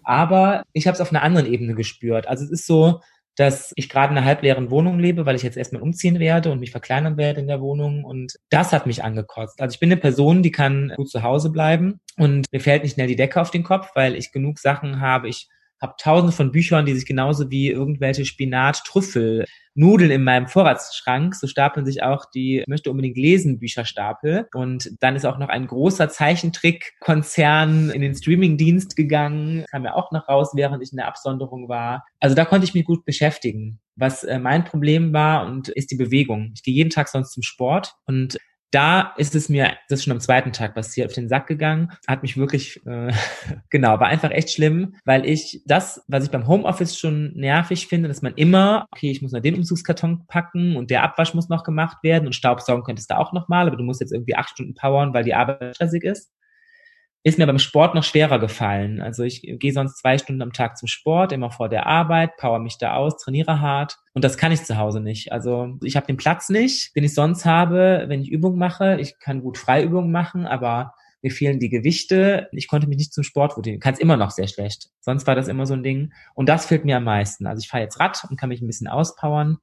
Aber 0.04 0.62
ich 0.74 0.86
habe 0.86 0.94
es 0.94 1.02
auf 1.02 1.10
einer 1.10 1.24
anderen 1.24 1.52
Ebene 1.52 1.74
gespürt. 1.74 2.28
Also 2.28 2.44
es 2.44 2.52
ist 2.52 2.68
so, 2.68 3.02
dass 3.36 3.74
ich 3.78 3.90
gerade 3.90 4.12
in 4.12 4.18
einer 4.20 4.28
halbleeren 4.28 4.70
Wohnung 4.70 5.00
lebe, 5.00 5.26
weil 5.26 5.36
ich 5.36 5.42
jetzt 5.42 5.58
erstmal 5.58 5.82
umziehen 5.82 6.20
werde 6.20 6.52
und 6.52 6.60
mich 6.60 6.70
verkleinern 6.70 7.18
werde 7.18 7.42
in 7.42 7.48
der 7.48 7.62
Wohnung. 7.62 8.04
Und 8.04 8.36
das 8.52 8.72
hat 8.72 8.86
mich 8.86 9.04
angekotzt. 9.04 9.60
Also 9.60 9.74
ich 9.74 9.80
bin 9.80 9.92
eine 9.92 10.00
Person, 10.00 10.44
die 10.44 10.52
kann 10.52 10.94
gut 10.96 11.10
zu 11.10 11.24
Hause 11.24 11.50
bleiben 11.50 12.00
und 12.16 12.46
mir 12.52 12.60
fällt 12.60 12.84
nicht 12.84 12.94
schnell 12.94 13.08
die 13.08 13.16
Decke 13.16 13.42
auf 13.42 13.50
den 13.50 13.64
Kopf, 13.64 13.90
weil 13.96 14.14
ich 14.14 14.32
genug 14.32 14.60
Sachen 14.60 15.02
habe. 15.02 15.30
Ich 15.30 15.50
habe 15.82 15.96
tausende 15.98 16.32
von 16.32 16.52
Büchern, 16.52 16.86
die 16.86 16.94
sich 16.94 17.08
genauso 17.08 17.50
wie 17.50 17.72
irgendwelche 17.72 18.24
Spinat, 18.24 18.84
Trüffel 18.86 19.46
Nudeln 19.76 20.12
in 20.12 20.24
meinem 20.24 20.48
Vorratsschrank. 20.48 21.36
So 21.36 21.48
stapeln 21.48 21.86
sich 21.86 22.02
auch 22.02 22.26
die 22.26 22.64
möchte 22.68 22.90
unbedingt 22.90 23.18
lesen 23.18 23.60
Bücherstapel. 23.60 24.48
Und 24.54 24.92
dann 25.02 25.16
ist 25.16 25.26
auch 25.26 25.38
noch 25.38 25.50
ein 25.50 25.68
großer 25.68 26.10
Zeichentrick-Konzern 26.10 27.90
in 27.92 28.02
den 28.02 28.16
Streamingdienst 28.16 28.96
gegangen. 28.96 29.66
Kam 29.70 29.84
ja 29.84 29.94
auch 29.94 30.12
noch 30.12 30.28
raus, 30.28 30.52
während 30.56 30.82
ich 30.82 30.92
in 30.92 30.98
der 30.98 31.08
Absonderung 31.08 31.70
war. 31.70 32.06
Also 32.20 32.36
da 32.36 32.46
konnte 32.46 32.66
ich 32.66 32.74
mich 32.74 32.86
gut 32.86 33.06
beschäftigen. 33.06 33.80
Was 33.96 34.24
äh, 34.24 34.40
mein 34.40 34.66
Problem 34.66 35.14
war 35.14 35.46
und 35.46 35.70
ist 35.70 35.92
die 35.92 35.96
Bewegung. 35.96 36.52
Ich 36.56 36.64
gehe 36.64 36.74
jeden 36.74 36.90
Tag 36.90 37.08
sonst 37.08 37.32
zum 37.32 37.44
Sport 37.44 37.96
und 38.06 38.38
da 38.72 39.14
ist 39.18 39.36
es 39.36 39.50
mir, 39.50 39.74
das 39.90 40.00
ist 40.00 40.06
schon 40.06 40.14
am 40.14 40.20
zweiten 40.20 40.52
Tag 40.52 40.76
passiert, 40.76 41.08
auf 41.08 41.14
den 41.14 41.30
Sack 41.30 41.48
gegangen, 41.48 41.92
hat 42.08 42.24
mich 42.24 42.38
wirklich, 42.38 42.86
äh, 42.86 43.12
genau, 43.70 44.00
war 44.00 44.08
einfach 44.08 44.32
echt 44.32 44.52
schlimm, 44.52 44.96
weil 45.06 45.26
ich 45.26 45.62
das, 45.66 46.04
was 46.08 46.26
ich 46.26 46.32
beim 46.32 46.48
Homeoffice 46.48 46.98
schon 46.98 47.34
nervig 47.36 47.88
finde, 47.88 48.08
dass 48.08 48.22
man 48.22 48.34
immer, 48.36 48.88
okay, 48.92 49.12
ich 49.12 49.22
muss 49.22 49.32
noch 49.32 49.42
den 49.42 49.56
Umzugskarton 49.56 50.26
packen 50.28 50.76
und 50.76 50.90
der 50.92 51.04
Abwasch 51.04 51.34
muss 51.34 51.50
noch 51.50 51.64
gemacht 51.64 51.98
werden 52.04 52.26
und 52.26 52.34
Staubsaugen 52.34 52.84
könntest 52.84 53.12
du 53.12 53.18
auch 53.18 53.34
nochmal, 53.34 53.68
aber 53.68 53.78
du 53.78 53.84
musst 53.84 54.02
jetzt 54.02 54.14
irgendwie 54.14 54.36
acht 54.36 54.50
Stunden 54.50 54.74
powern, 54.74 55.14
weil 55.14 55.24
die 55.24 55.36
Arbeit 55.36 55.76
stressig 55.76 56.04
ist 56.04 56.32
ist 57.26 57.40
mir 57.40 57.48
beim 57.48 57.58
Sport 57.58 57.96
noch 57.96 58.04
schwerer 58.04 58.38
gefallen. 58.38 59.02
Also 59.02 59.24
ich 59.24 59.42
gehe 59.42 59.74
sonst 59.74 59.98
zwei 59.98 60.20
Stunden 60.20 60.44
am 60.44 60.54
Tag 60.54 60.78
zum 60.78 60.88
Sport, 60.88 61.32
immer 61.32 61.50
vor 61.50 61.70
der 61.70 61.88
Arbeit, 61.88 62.38
power 62.38 62.60
mich 62.60 62.78
da 62.78 62.94
aus, 62.94 63.18
trainiere 63.18 63.62
hart. 63.62 63.98
Und 64.14 64.24
das 64.24 64.38
kann 64.38 64.52
ich 64.52 64.64
zu 64.64 64.78
Hause 64.78 65.02
nicht. 65.02 65.32
Also 65.32 65.76
ich 65.82 65.96
habe 65.96 66.06
den 66.06 66.18
Platz 66.18 66.50
nicht, 66.50 66.96
den 66.96 67.04
ich 67.04 67.16
sonst 67.16 67.44
habe, 67.44 68.06
wenn 68.08 68.22
ich 68.22 68.30
Übungen 68.30 68.60
mache. 68.60 69.00
Ich 69.02 69.18
kann 69.18 69.42
gut 69.42 69.58
Freiübungen 69.58 70.12
machen, 70.12 70.46
aber 70.46 70.94
mir 71.24 71.32
fehlen 71.32 71.60
die 71.60 71.70
Gewichte, 71.70 72.48
ich 72.52 72.68
konnte 72.68 72.86
mich 72.86 73.00
nicht 73.00 73.12
zum 73.12 73.24
Sport 73.24 73.58
motivieren, 73.58 73.82
kann 73.82 73.96
es 73.96 74.00
immer 74.00 74.18
noch 74.18 74.30
sehr 74.30 74.48
schlecht. 74.48 74.90
Sonst 75.00 75.26
war 75.26 75.34
das 75.34 75.48
immer 75.48 75.66
so 75.66 75.74
ein 75.74 75.82
Ding. 75.82 76.14
Und 76.36 76.48
das 76.48 76.68
fehlt 76.68 76.86
mir 76.86 76.98
am 76.98 77.06
meisten. 77.06 77.48
Also 77.48 77.60
ich 77.60 77.68
fahre 77.68 77.82
jetzt 77.82 78.00
Rad 78.00 78.24
und 78.30 78.40
kann 78.40 78.50
mich 78.50 78.62
ein 78.62 78.68
bisschen 78.68 78.88
auspowern, 78.88 79.58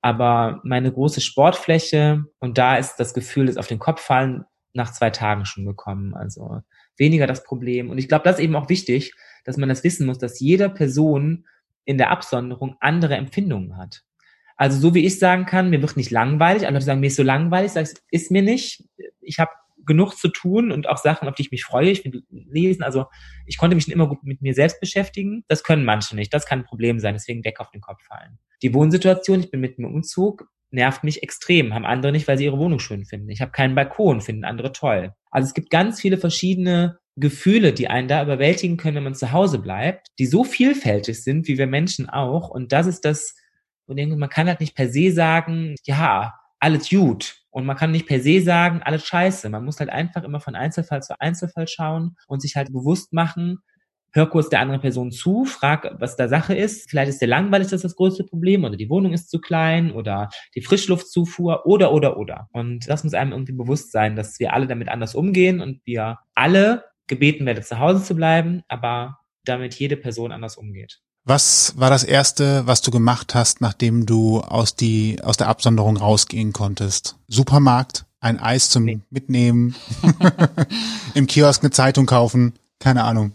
aber 0.00 0.60
meine 0.62 0.92
große 0.92 1.20
Sportfläche 1.20 2.24
und 2.38 2.56
da 2.56 2.76
ist 2.76 3.00
das 3.00 3.14
Gefühl, 3.14 3.46
das 3.46 3.56
auf 3.56 3.66
den 3.66 3.80
Kopf 3.80 4.00
fallen 4.00 4.44
nach 4.74 4.92
zwei 4.92 5.10
Tagen 5.10 5.44
schon 5.44 5.64
gekommen. 5.64 6.14
Also 6.14 6.62
weniger 7.00 7.26
das 7.26 7.42
Problem. 7.42 7.90
Und 7.90 7.98
ich 7.98 8.06
glaube, 8.06 8.22
das 8.24 8.38
ist 8.38 8.44
eben 8.44 8.54
auch 8.54 8.68
wichtig, 8.68 9.14
dass 9.44 9.56
man 9.56 9.68
das 9.68 9.82
wissen 9.82 10.06
muss, 10.06 10.18
dass 10.18 10.38
jede 10.38 10.68
Person 10.68 11.46
in 11.84 11.98
der 11.98 12.10
Absonderung 12.10 12.76
andere 12.78 13.16
Empfindungen 13.16 13.76
hat. 13.76 14.04
Also 14.56 14.78
so 14.78 14.94
wie 14.94 15.04
ich 15.04 15.18
sagen 15.18 15.46
kann, 15.46 15.70
mir 15.70 15.80
wird 15.80 15.96
nicht 15.96 16.10
langweilig, 16.10 16.66
andere 16.66 16.82
sagen, 16.82 17.00
mir 17.00 17.06
ist 17.06 17.16
so 17.16 17.22
langweilig, 17.22 17.72
sag 17.72 17.84
ich, 17.86 17.94
ist 18.10 18.30
mir 18.30 18.42
nicht. 18.42 18.84
Ich 19.22 19.38
habe 19.38 19.50
genug 19.86 20.14
zu 20.14 20.28
tun 20.28 20.70
und 20.70 20.88
auch 20.88 20.98
Sachen, 20.98 21.26
auf 21.26 21.34
die 21.34 21.42
ich 21.42 21.50
mich 21.50 21.64
freue. 21.64 21.90
Ich 21.90 22.04
will 22.04 22.22
lesen. 22.30 22.82
Also 22.82 23.06
ich 23.46 23.58
konnte 23.58 23.74
mich 23.74 23.90
immer 23.90 24.06
gut 24.06 24.22
mit 24.22 24.42
mir 24.42 24.54
selbst 24.54 24.78
beschäftigen. 24.80 25.44
Das 25.48 25.64
können 25.64 25.84
manche 25.84 26.14
nicht. 26.14 26.32
Das 26.32 26.46
kann 26.46 26.60
ein 26.60 26.64
Problem 26.64 27.00
sein. 27.00 27.14
Deswegen 27.14 27.42
Deck 27.42 27.58
auf 27.58 27.70
den 27.70 27.80
Kopf 27.80 28.02
fallen. 28.04 28.38
Die 28.62 28.74
Wohnsituation, 28.74 29.40
ich 29.40 29.50
bin 29.50 29.60
mit 29.60 29.78
einem 29.78 29.92
Umzug, 29.94 30.48
nervt 30.70 31.04
mich 31.04 31.22
extrem. 31.22 31.74
Haben 31.74 31.84
andere 31.84 32.12
nicht, 32.12 32.28
weil 32.28 32.38
sie 32.38 32.44
ihre 32.44 32.58
Wohnung 32.58 32.78
schön 32.78 33.04
finden. 33.04 33.30
Ich 33.30 33.40
habe 33.40 33.52
keinen 33.52 33.74
Balkon, 33.74 34.20
finden 34.20 34.44
andere 34.44 34.72
toll. 34.72 35.12
Also 35.30 35.46
es 35.46 35.54
gibt 35.54 35.70
ganz 35.70 36.00
viele 36.00 36.18
verschiedene 36.18 36.98
Gefühle, 37.16 37.72
die 37.72 37.88
einen 37.88 38.08
da 38.08 38.22
überwältigen 38.22 38.76
können, 38.76 38.96
wenn 38.96 39.04
man 39.04 39.14
zu 39.14 39.32
Hause 39.32 39.58
bleibt, 39.58 40.08
die 40.18 40.26
so 40.26 40.44
vielfältig 40.44 41.22
sind, 41.22 41.48
wie 41.48 41.58
wir 41.58 41.66
Menschen 41.66 42.08
auch. 42.08 42.48
Und 42.48 42.72
das 42.72 42.86
ist 42.86 43.04
das, 43.04 43.34
und 43.86 44.18
man 44.18 44.28
kann 44.28 44.48
halt 44.48 44.60
nicht 44.60 44.76
per 44.76 44.88
se 44.88 45.10
sagen, 45.12 45.74
ja, 45.84 46.34
alles 46.60 46.88
gut. 46.88 47.36
Und 47.50 47.66
man 47.66 47.76
kann 47.76 47.90
nicht 47.90 48.06
per 48.06 48.20
se 48.20 48.40
sagen, 48.40 48.80
alles 48.82 49.04
scheiße. 49.06 49.48
Man 49.48 49.64
muss 49.64 49.80
halt 49.80 49.90
einfach 49.90 50.22
immer 50.22 50.40
von 50.40 50.54
Einzelfall 50.54 51.02
zu 51.02 51.20
Einzelfall 51.20 51.66
schauen 51.66 52.16
und 52.28 52.40
sich 52.40 52.54
halt 52.54 52.72
bewusst 52.72 53.12
machen, 53.12 53.58
hör 54.12 54.26
kurz 54.26 54.48
der 54.48 54.60
anderen 54.60 54.80
Person 54.80 55.12
zu, 55.12 55.44
frag, 55.44 55.96
was 55.98 56.16
da 56.16 56.28
Sache 56.28 56.54
ist. 56.54 56.90
Vielleicht 56.90 57.10
ist 57.10 57.20
der 57.20 57.28
langweilig, 57.28 57.68
das 57.68 57.78
ist 57.78 57.84
das 57.84 57.96
größte 57.96 58.24
Problem, 58.24 58.64
oder 58.64 58.76
die 58.76 58.90
Wohnung 58.90 59.12
ist 59.12 59.30
zu 59.30 59.40
klein, 59.40 59.92
oder 59.92 60.28
die 60.54 60.62
Frischluftzufuhr, 60.62 61.66
oder, 61.66 61.92
oder, 61.92 62.16
oder. 62.16 62.48
Und 62.52 62.88
das 62.88 63.04
muss 63.04 63.14
einem 63.14 63.32
irgendwie 63.32 63.52
bewusst 63.52 63.92
sein, 63.92 64.16
dass 64.16 64.38
wir 64.40 64.52
alle 64.52 64.66
damit 64.66 64.88
anders 64.88 65.14
umgehen 65.14 65.60
und 65.60 65.80
wir 65.84 66.18
alle 66.34 66.84
gebeten 67.06 67.46
werden, 67.46 67.62
zu 67.62 67.78
Hause 67.78 68.02
zu 68.02 68.14
bleiben, 68.14 68.62
aber 68.68 69.18
damit 69.44 69.74
jede 69.74 69.96
Person 69.96 70.32
anders 70.32 70.56
umgeht. 70.56 71.00
Was 71.24 71.74
war 71.76 71.90
das 71.90 72.02
erste, 72.02 72.66
was 72.66 72.80
du 72.80 72.90
gemacht 72.90 73.34
hast, 73.34 73.60
nachdem 73.60 74.06
du 74.06 74.40
aus 74.40 74.74
die 74.74 75.18
aus 75.22 75.36
der 75.36 75.48
Absonderung 75.48 75.96
rausgehen 75.96 76.52
konntest? 76.52 77.18
Supermarkt, 77.28 78.06
ein 78.20 78.40
Eis 78.40 78.70
zum 78.70 78.84
nee. 78.84 79.00
Mitnehmen, 79.10 79.74
im 81.14 81.26
Kiosk 81.26 81.62
eine 81.62 81.70
Zeitung 81.70 82.06
kaufen, 82.06 82.54
keine 82.78 83.04
Ahnung. 83.04 83.32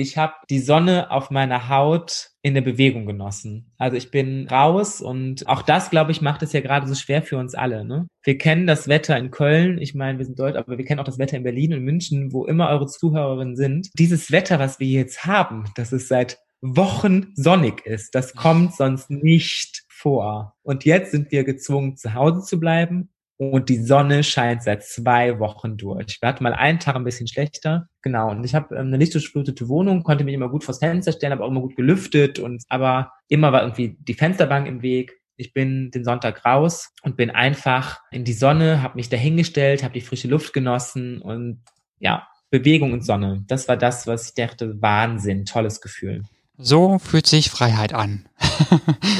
Ich 0.00 0.16
habe 0.16 0.34
die 0.48 0.58
Sonne 0.58 1.10
auf 1.10 1.30
meiner 1.30 1.68
Haut 1.68 2.30
in 2.42 2.54
der 2.54 2.62
Bewegung 2.62 3.06
genossen. 3.06 3.72
Also 3.76 3.96
ich 3.96 4.10
bin 4.10 4.48
raus 4.48 5.00
und 5.00 5.46
auch 5.46 5.62
das, 5.62 5.90
glaube 5.90 6.10
ich, 6.10 6.22
macht 6.22 6.42
es 6.42 6.52
ja 6.52 6.60
gerade 6.60 6.86
so 6.86 6.94
schwer 6.94 7.22
für 7.22 7.36
uns 7.36 7.54
alle. 7.54 7.84
Ne? 7.84 8.06
Wir 8.22 8.38
kennen 8.38 8.66
das 8.66 8.88
Wetter 8.88 9.18
in 9.18 9.30
Köln, 9.30 9.78
ich 9.78 9.94
meine, 9.94 10.18
wir 10.18 10.24
sind 10.24 10.38
Deutsch, 10.38 10.56
aber 10.56 10.78
wir 10.78 10.84
kennen 10.84 11.00
auch 11.00 11.04
das 11.04 11.18
Wetter 11.18 11.36
in 11.36 11.42
Berlin 11.42 11.74
und 11.74 11.84
München, 11.84 12.32
wo 12.32 12.46
immer 12.46 12.70
eure 12.70 12.86
Zuhörerinnen 12.86 13.56
sind. 13.56 13.90
Dieses 13.98 14.32
Wetter, 14.32 14.58
was 14.58 14.80
wir 14.80 14.88
jetzt 14.88 15.26
haben, 15.26 15.64
das 15.76 15.92
ist 15.92 16.08
seit 16.08 16.38
Wochen 16.62 17.32
sonnig 17.34 17.86
ist. 17.86 18.14
Das 18.14 18.34
kommt 18.34 18.74
sonst 18.74 19.10
nicht 19.10 19.82
vor. 19.88 20.54
Und 20.62 20.84
jetzt 20.84 21.10
sind 21.10 21.30
wir 21.32 21.44
gezwungen, 21.44 21.96
zu 21.96 22.14
Hause 22.14 22.42
zu 22.42 22.58
bleiben. 22.58 23.10
Und 23.40 23.70
die 23.70 23.82
Sonne 23.82 24.22
scheint 24.22 24.62
seit 24.62 24.84
zwei 24.84 25.38
Wochen 25.38 25.78
durch. 25.78 26.18
Wir 26.20 26.28
hatten 26.28 26.44
mal 26.44 26.52
einen 26.52 26.78
Tag 26.78 26.94
ein 26.94 27.04
bisschen 27.04 27.26
schlechter. 27.26 27.88
Genau. 28.02 28.30
Und 28.32 28.44
ich 28.44 28.54
habe 28.54 28.74
ähm, 28.74 28.88
eine 28.88 28.98
lichtdurchflutete 28.98 29.66
Wohnung, 29.66 30.02
konnte 30.02 30.24
mich 30.24 30.34
immer 30.34 30.50
gut 30.50 30.62
vors 30.62 30.80
Fenster 30.80 31.12
stellen, 31.12 31.32
aber 31.32 31.46
auch 31.46 31.50
immer 31.50 31.62
gut 31.62 31.74
gelüftet. 31.74 32.38
Und 32.38 32.62
aber 32.68 33.12
immer 33.28 33.50
war 33.50 33.62
irgendwie 33.62 33.96
die 33.98 34.12
Fensterbank 34.12 34.68
im 34.68 34.82
Weg. 34.82 35.22
Ich 35.38 35.54
bin 35.54 35.90
den 35.90 36.04
Sonntag 36.04 36.44
raus 36.44 36.92
und 37.00 37.16
bin 37.16 37.30
einfach 37.30 38.00
in 38.10 38.24
die 38.24 38.34
Sonne, 38.34 38.82
habe 38.82 38.96
mich 38.96 39.08
dahingestellt, 39.08 39.84
habe 39.84 39.94
die 39.94 40.02
frische 40.02 40.28
Luft 40.28 40.52
genossen 40.52 41.22
und 41.22 41.62
ja, 41.98 42.28
Bewegung 42.50 42.92
und 42.92 43.06
Sonne. 43.06 43.42
Das 43.46 43.68
war 43.68 43.78
das, 43.78 44.06
was 44.06 44.28
ich 44.28 44.34
dachte, 44.34 44.82
Wahnsinn, 44.82 45.46
tolles 45.46 45.80
Gefühl. 45.80 46.24
So 46.58 46.98
fühlt 46.98 47.26
sich 47.26 47.48
Freiheit 47.48 47.94
an. 47.94 48.28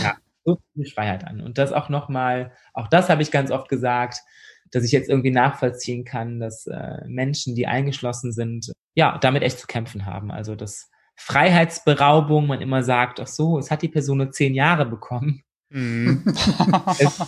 ja, 0.03 0.17
so 0.45 0.59
sich 0.75 0.95
Freiheit 0.95 1.27
an. 1.27 1.41
Und 1.41 1.59
das 1.59 1.73
auch 1.73 1.89
nochmal, 1.89 2.53
auch 2.75 2.89
das 2.89 3.09
habe 3.09 3.23
ich 3.23 3.31
ganz 3.31 3.51
oft 3.51 3.69
gesagt, 3.69 4.21
dass 4.71 4.85
ich 4.85 4.93
jetzt 4.93 5.09
irgendwie 5.09 5.31
nachvollziehen 5.31 6.05
kann, 6.05 6.39
dass 6.41 6.67
äh, 6.67 7.05
Menschen, 7.07 7.55
die 7.55 7.67
eingeschlossen 7.67 8.33
sind, 8.33 8.73
ja, 8.95 9.19
damit 9.19 9.43
echt 9.43 9.59
zu 9.59 9.67
kämpfen 9.67 10.07
haben. 10.07 10.31
Also 10.31 10.55
dass 10.55 10.91
Freiheitsberaubung, 11.17 12.47
man 12.47 12.61
immer 12.61 12.83
sagt, 12.83 13.21
ach 13.21 13.27
so, 13.27 13.59
es 13.59 13.71
hat 13.71 13.83
die 13.83 13.89
Person 13.89 14.19
nur 14.19 14.31
zehn 14.31 14.55
Jahre 14.55 14.87
bekommen. 14.87 15.43
Mm. 15.69 16.19
es, 16.99 17.21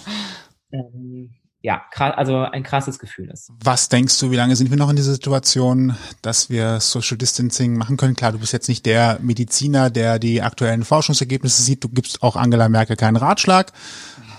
ähm, 0.72 1.34
ja, 1.62 1.82
also 1.96 2.38
ein 2.38 2.64
krasses 2.64 2.98
Gefühl 2.98 3.30
ist. 3.30 3.52
Was 3.62 3.88
denkst 3.88 4.18
du, 4.18 4.32
wie 4.32 4.36
lange 4.36 4.56
sind 4.56 4.70
wir 4.70 4.76
noch 4.76 4.90
in 4.90 4.96
dieser 4.96 5.12
Situation, 5.12 5.94
dass 6.20 6.50
wir 6.50 6.80
Social 6.80 7.16
Distancing 7.16 7.76
machen 7.76 7.96
können? 7.96 8.16
Klar, 8.16 8.32
du 8.32 8.40
bist 8.40 8.52
jetzt 8.52 8.68
nicht 8.68 8.84
der 8.84 9.18
Mediziner, 9.22 9.88
der 9.88 10.18
die 10.18 10.42
aktuellen 10.42 10.84
Forschungsergebnisse 10.84 11.62
sieht. 11.62 11.84
Du 11.84 11.88
gibst 11.88 12.22
auch 12.22 12.34
Angela 12.34 12.68
Merkel 12.68 12.96
keinen 12.96 13.16
Ratschlag. 13.16 13.72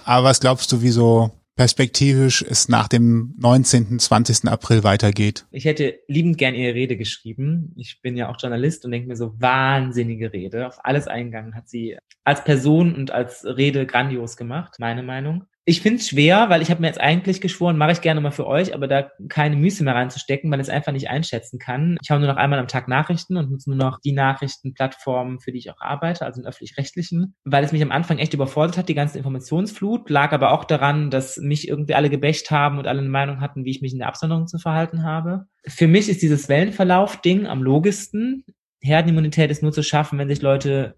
Aber 0.04 0.26
was 0.26 0.42
glaubst 0.42 0.70
du, 0.74 0.82
wie 0.82 0.90
so 0.90 1.32
perspektivisch 1.56 2.42
es 2.42 2.68
nach 2.68 2.90
dem 2.90 3.36
19., 3.38 4.00
20. 4.00 4.50
April 4.50 4.84
weitergeht? 4.84 5.46
Ich 5.52 5.64
hätte 5.64 6.00
liebend 6.10 6.38
gern 6.38 6.56
ihre 6.56 6.74
Rede 6.74 6.98
geschrieben. 6.98 7.74
Ich 7.78 8.02
bin 8.02 8.18
ja 8.18 8.30
auch 8.30 8.38
Journalist 8.38 8.84
und 8.84 8.92
denke 8.92 9.08
mir 9.08 9.16
so 9.16 9.40
wahnsinnige 9.40 10.34
Rede. 10.34 10.68
Auf 10.68 10.84
alles 10.84 11.08
eingegangen 11.08 11.56
hat 11.56 11.70
sie 11.70 11.98
als 12.26 12.44
Person 12.44 12.96
und 12.96 13.12
als 13.12 13.46
Rede 13.46 13.86
grandios 13.86 14.36
gemacht, 14.36 14.76
meine 14.80 15.04
Meinung. 15.04 15.46
Ich 15.66 15.82
finde 15.82 16.00
es 16.00 16.10
schwer, 16.10 16.50
weil 16.50 16.62
ich 16.62 16.70
habe 16.70 16.82
mir 16.82 16.88
jetzt 16.88 17.00
eigentlich 17.00 17.40
geschworen, 17.40 17.78
mache 17.78 17.94
ich 17.94 18.02
gerne 18.02 18.20
mal 18.20 18.32
für 18.32 18.46
euch, 18.46 18.76
aber 18.76 18.88
da 18.88 19.10
keine 19.30 19.56
Müße 19.56 19.86
mehr 19.86 19.96
reinzustecken, 19.96 20.52
weil 20.52 20.60
ich 20.60 20.68
es 20.68 20.74
einfach 20.74 20.92
nicht 20.92 21.10
einschätzen 21.10 21.58
kann. 21.58 21.98
Ich 22.02 22.12
habe 22.12 22.20
nur 22.20 22.30
noch 22.30 22.38
einmal 22.38 22.60
am 22.60 22.68
Tag 22.68 22.90
Nachrichten 22.90 23.38
und 23.38 23.50
nutze 23.50 23.70
nur 23.70 23.78
noch 23.78 24.02
die 24.02 24.12
Nachrichtenplattformen, 24.12 25.40
für 25.40 25.54
die 25.54 25.60
ich 25.60 25.72
auch 25.72 25.80
arbeite, 25.80 26.26
also 26.26 26.42
den 26.42 26.48
öffentlich-rechtlichen, 26.48 27.36
weil 27.46 27.64
es 27.64 27.72
mich 27.72 27.82
am 27.82 27.92
Anfang 27.92 28.18
echt 28.18 28.34
überfordert 28.34 28.78
hat, 28.78 28.90
die 28.90 28.94
ganze 28.94 29.18
Informationsflut, 29.18 30.10
lag 30.10 30.34
aber 30.34 30.52
auch 30.52 30.66
daran, 30.66 31.10
dass 31.10 31.38
mich 31.38 31.70
irgendwie 31.70 31.96
alle 31.96 32.10
gebächt 32.10 32.52
haben 32.52 32.78
und 32.78 32.86
alle 32.86 33.00
eine 33.00 33.10
Meinung 33.10 33.40
hatten, 33.40 33.64
wie 33.64 33.72
ich 33.72 33.82
mich 33.82 33.94
in 33.94 34.00
der 34.00 34.10
Absonderung 34.10 34.48
zu 34.48 34.58
verhalten 34.58 35.04
habe. 35.04 35.46
Für 35.66 35.88
mich 35.88 36.10
ist 36.10 36.22
dieses 36.22 36.50
Wellenverlauf-Ding 36.50 37.48
am 37.48 37.64
logischsten. 37.64 38.44
Herdenimmunität 38.82 39.50
ist 39.50 39.64
nur 39.64 39.72
zu 39.72 39.82
schaffen, 39.82 40.20
wenn 40.20 40.28
sich 40.28 40.42
Leute 40.42 40.96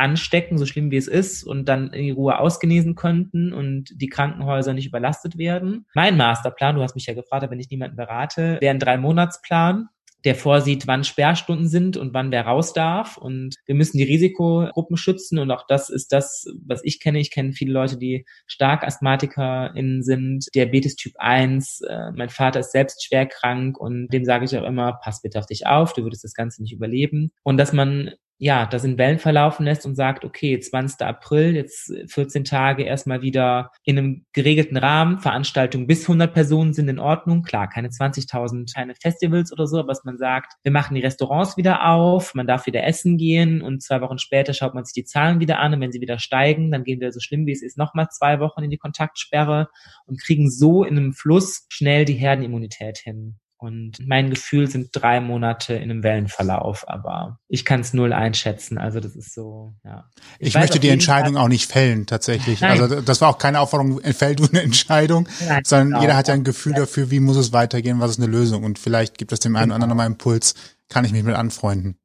anstecken, 0.00 0.58
so 0.58 0.66
schlimm 0.66 0.90
wie 0.90 0.96
es 0.96 1.08
ist, 1.08 1.44
und 1.44 1.68
dann 1.68 1.92
in 1.92 2.04
die 2.04 2.10
Ruhe 2.10 2.38
ausgenesen 2.38 2.94
könnten 2.94 3.52
und 3.52 3.90
die 3.94 4.08
Krankenhäuser 4.08 4.72
nicht 4.72 4.86
überlastet 4.86 5.38
werden. 5.38 5.86
Mein 5.94 6.16
Masterplan, 6.16 6.76
du 6.76 6.82
hast 6.82 6.94
mich 6.94 7.06
ja 7.06 7.14
gefragt, 7.14 7.48
wenn 7.50 7.60
ich 7.60 7.70
niemanden 7.70 7.96
berate, 7.96 8.58
wäre 8.60 8.74
ein 8.74 8.80
Drei-Monats-Plan 8.80 9.88
der 10.24 10.34
vorsieht, 10.34 10.86
wann 10.86 11.04
Sperrstunden 11.04 11.68
sind 11.68 11.96
und 11.96 12.12
wann 12.12 12.30
wer 12.30 12.44
raus 12.44 12.72
darf. 12.72 13.16
Und 13.16 13.56
wir 13.66 13.74
müssen 13.74 13.98
die 13.98 14.04
Risikogruppen 14.04 14.96
schützen. 14.96 15.38
Und 15.38 15.50
auch 15.50 15.66
das 15.66 15.88
ist 15.88 16.12
das, 16.12 16.46
was 16.66 16.84
ich 16.84 17.00
kenne. 17.00 17.20
Ich 17.20 17.30
kenne 17.30 17.52
viele 17.52 17.72
Leute, 17.72 17.96
die 17.96 18.26
stark 18.46 18.84
AsthmatikerInnen 18.84 20.02
sind, 20.02 20.46
Diabetes 20.54 20.96
Typ 20.96 21.14
1. 21.18 21.82
Äh, 21.82 22.12
mein 22.12 22.28
Vater 22.28 22.60
ist 22.60 22.72
selbst 22.72 23.04
schwer 23.04 23.26
krank 23.26 23.78
und 23.78 24.08
dem 24.08 24.24
sage 24.24 24.44
ich 24.44 24.56
auch 24.56 24.64
immer, 24.64 24.98
pass 25.02 25.22
bitte 25.22 25.38
auf 25.38 25.46
dich 25.46 25.66
auf, 25.66 25.92
du 25.92 26.02
würdest 26.02 26.24
das 26.24 26.34
Ganze 26.34 26.62
nicht 26.62 26.72
überleben. 26.72 27.32
Und 27.42 27.56
dass 27.56 27.72
man 27.72 28.10
ja, 28.42 28.64
das 28.64 28.84
in 28.84 28.96
Wellen 28.96 29.18
verlaufen 29.18 29.66
lässt 29.66 29.84
und 29.84 29.96
sagt, 29.96 30.24
okay, 30.24 30.58
20. 30.58 31.06
April, 31.06 31.54
jetzt 31.54 31.92
14 32.06 32.44
Tage 32.44 32.84
erstmal 32.84 33.20
wieder 33.20 33.70
in 33.84 33.98
einem 33.98 34.24
geregelten 34.32 34.78
Rahmen, 34.78 35.18
Veranstaltungen 35.18 35.86
bis 35.86 36.04
100 36.04 36.32
Personen 36.32 36.72
sind 36.72 36.88
in 36.88 36.98
Ordnung, 36.98 37.42
klar, 37.42 37.68
keine 37.68 37.88
20.000, 37.88 38.74
keine 38.74 38.94
Festivals 38.94 39.52
oder 39.52 39.66
so, 39.66 39.78
aber 39.78 39.88
dass 39.88 40.04
man 40.04 40.16
sagt, 40.16 40.54
wir 40.62 40.72
machen 40.72 40.94
die 40.94 41.02
Restaurants 41.02 41.58
wieder 41.58 41.86
auf, 41.86 42.34
man 42.34 42.46
darf 42.46 42.64
wieder 42.64 42.82
essen 42.82 43.18
gehen 43.18 43.60
und 43.60 43.82
zwei 43.82 44.00
Wochen 44.00 44.16
später 44.16 44.54
schaut 44.54 44.72
man 44.72 44.86
sich 44.86 44.94
die 44.94 45.04
Zahlen 45.04 45.38
wieder 45.38 45.58
an 45.58 45.74
und 45.74 45.82
wenn 45.82 45.92
sie 45.92 46.00
wieder 46.00 46.18
steigen, 46.18 46.70
dann 46.70 46.84
gehen 46.84 47.00
wir 47.00 47.12
so 47.12 47.20
schlimm 47.20 47.44
wie 47.44 47.52
es 47.52 47.60
ist 47.60 47.76
nochmal 47.76 48.08
zwei 48.08 48.40
Wochen 48.40 48.62
in 48.62 48.70
die 48.70 48.78
Kontaktsperre 48.78 49.68
und 50.06 50.18
kriegen 50.18 50.50
so 50.50 50.82
in 50.82 50.96
einem 50.96 51.12
Fluss 51.12 51.66
schnell 51.68 52.06
die 52.06 52.14
Herdenimmunität 52.14 52.96
hin. 52.96 53.38
Und 53.60 53.98
mein 54.06 54.30
Gefühl 54.30 54.70
sind 54.70 54.88
drei 54.92 55.20
Monate 55.20 55.74
in 55.74 55.90
einem 55.90 56.02
Wellenverlauf, 56.02 56.88
aber 56.88 57.40
ich 57.46 57.66
kann 57.66 57.80
es 57.80 57.92
null 57.92 58.14
einschätzen. 58.14 58.78
Also 58.78 59.00
das 59.00 59.14
ist 59.14 59.34
so, 59.34 59.74
ja. 59.84 60.08
Ich, 60.38 60.48
ich 60.48 60.54
möchte 60.54 60.80
die 60.80 60.88
Entscheidung 60.88 61.34
Fall, 61.34 61.44
auch 61.44 61.48
nicht 61.48 61.70
fällen, 61.70 62.06
tatsächlich. 62.06 62.62
Nein. 62.62 62.80
Also 62.80 63.02
das 63.02 63.20
war 63.20 63.28
auch 63.28 63.36
keine 63.36 63.60
Aufforderung, 63.60 64.00
fällt 64.14 64.40
du 64.40 64.46
eine 64.48 64.62
Entscheidung, 64.62 65.28
Nein, 65.46 65.60
sondern 65.64 65.88
genau. 65.88 66.00
jeder 66.00 66.16
hat 66.16 66.28
ja 66.28 66.34
ein 66.34 66.44
Gefühl 66.44 66.72
dafür, 66.72 67.10
wie 67.10 67.20
muss 67.20 67.36
es 67.36 67.52
weitergehen, 67.52 68.00
was 68.00 68.12
ist 68.12 68.18
eine 68.18 68.32
Lösung. 68.32 68.64
Und 68.64 68.78
vielleicht 68.78 69.18
gibt 69.18 69.30
es 69.30 69.40
dem 69.40 69.54
einen 69.56 69.72
oder 69.72 69.74
anderen 69.74 69.90
genau. 69.90 70.04
nochmal 70.04 70.06
Impuls, 70.06 70.54
kann 70.88 71.04
ich 71.04 71.12
mich 71.12 71.22
mit 71.22 71.34
anfreunden. 71.34 71.98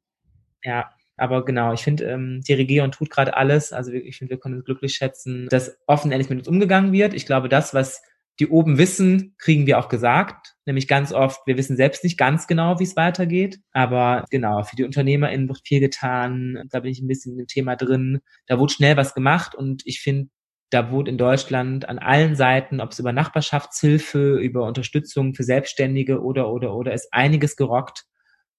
Ja, 0.62 0.90
aber 1.16 1.42
genau, 1.46 1.72
ich 1.72 1.80
finde, 1.80 2.04
ähm, 2.04 2.42
die 2.46 2.52
Regierung 2.52 2.90
tut 2.90 3.08
gerade 3.08 3.34
alles. 3.34 3.72
Also 3.72 3.92
ich 3.92 4.18
finde, 4.18 4.32
wir 4.32 4.38
können 4.38 4.56
uns 4.56 4.66
glücklich 4.66 4.94
schätzen, 4.94 5.48
dass 5.48 5.78
offen 5.86 6.12
ehrlich 6.12 6.28
mit 6.28 6.40
uns 6.40 6.48
umgegangen 6.48 6.92
wird. 6.92 7.14
Ich 7.14 7.24
glaube, 7.24 7.48
das, 7.48 7.72
was 7.72 8.02
die 8.38 8.48
oben 8.48 8.78
wissen, 8.78 9.34
kriegen 9.38 9.66
wir 9.66 9.78
auch 9.78 9.88
gesagt. 9.88 10.54
Nämlich 10.66 10.88
ganz 10.88 11.12
oft, 11.12 11.40
wir 11.46 11.56
wissen 11.56 11.76
selbst 11.76 12.04
nicht 12.04 12.18
ganz 12.18 12.46
genau, 12.46 12.78
wie 12.78 12.84
es 12.84 12.96
weitergeht. 12.96 13.60
Aber 13.72 14.24
genau, 14.30 14.62
für 14.64 14.76
die 14.76 14.84
UnternehmerInnen 14.84 15.48
wird 15.48 15.60
viel 15.64 15.80
getan. 15.80 16.62
Da 16.70 16.80
bin 16.80 16.90
ich 16.90 17.00
ein 17.00 17.08
bisschen 17.08 17.38
im 17.38 17.46
Thema 17.46 17.76
drin. 17.76 18.20
Da 18.46 18.58
wurde 18.58 18.72
schnell 18.72 18.96
was 18.96 19.14
gemacht 19.14 19.54
und 19.54 19.82
ich 19.86 20.00
finde, 20.00 20.28
da 20.70 20.90
wurde 20.90 21.10
in 21.10 21.18
Deutschland 21.18 21.88
an 21.88 21.98
allen 21.98 22.34
Seiten, 22.34 22.80
ob 22.80 22.90
es 22.90 22.98
über 22.98 23.12
Nachbarschaftshilfe, 23.12 24.36
über 24.38 24.64
Unterstützung 24.66 25.34
für 25.34 25.44
Selbstständige 25.44 26.20
oder, 26.20 26.50
oder, 26.50 26.74
oder, 26.74 26.92
ist 26.92 27.08
einiges 27.12 27.56
gerockt. 27.56 28.04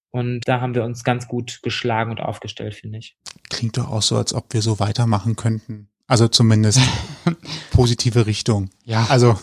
Und 0.10 0.48
da 0.48 0.62
haben 0.62 0.74
wir 0.74 0.86
uns 0.86 1.04
ganz 1.04 1.28
gut 1.28 1.60
geschlagen 1.63 2.12
und 2.12 2.22
aufgestellt, 2.22 2.76
finde 2.76 3.00
ich. 3.00 3.18
Klingt 3.50 3.78
doch 3.78 3.92
auch 3.92 4.02
so, 4.02 4.16
als 4.16 4.34
ob 4.34 4.54
wir 4.54 4.62
so 4.62 4.80
weitermachen 4.80 5.36
könnten. 5.36 5.90
Also 6.08 6.28
zumindest 6.30 6.80
positive 7.72 8.26
Richtung. 8.26 8.70
Ja. 8.86 9.06
Also 9.10 9.38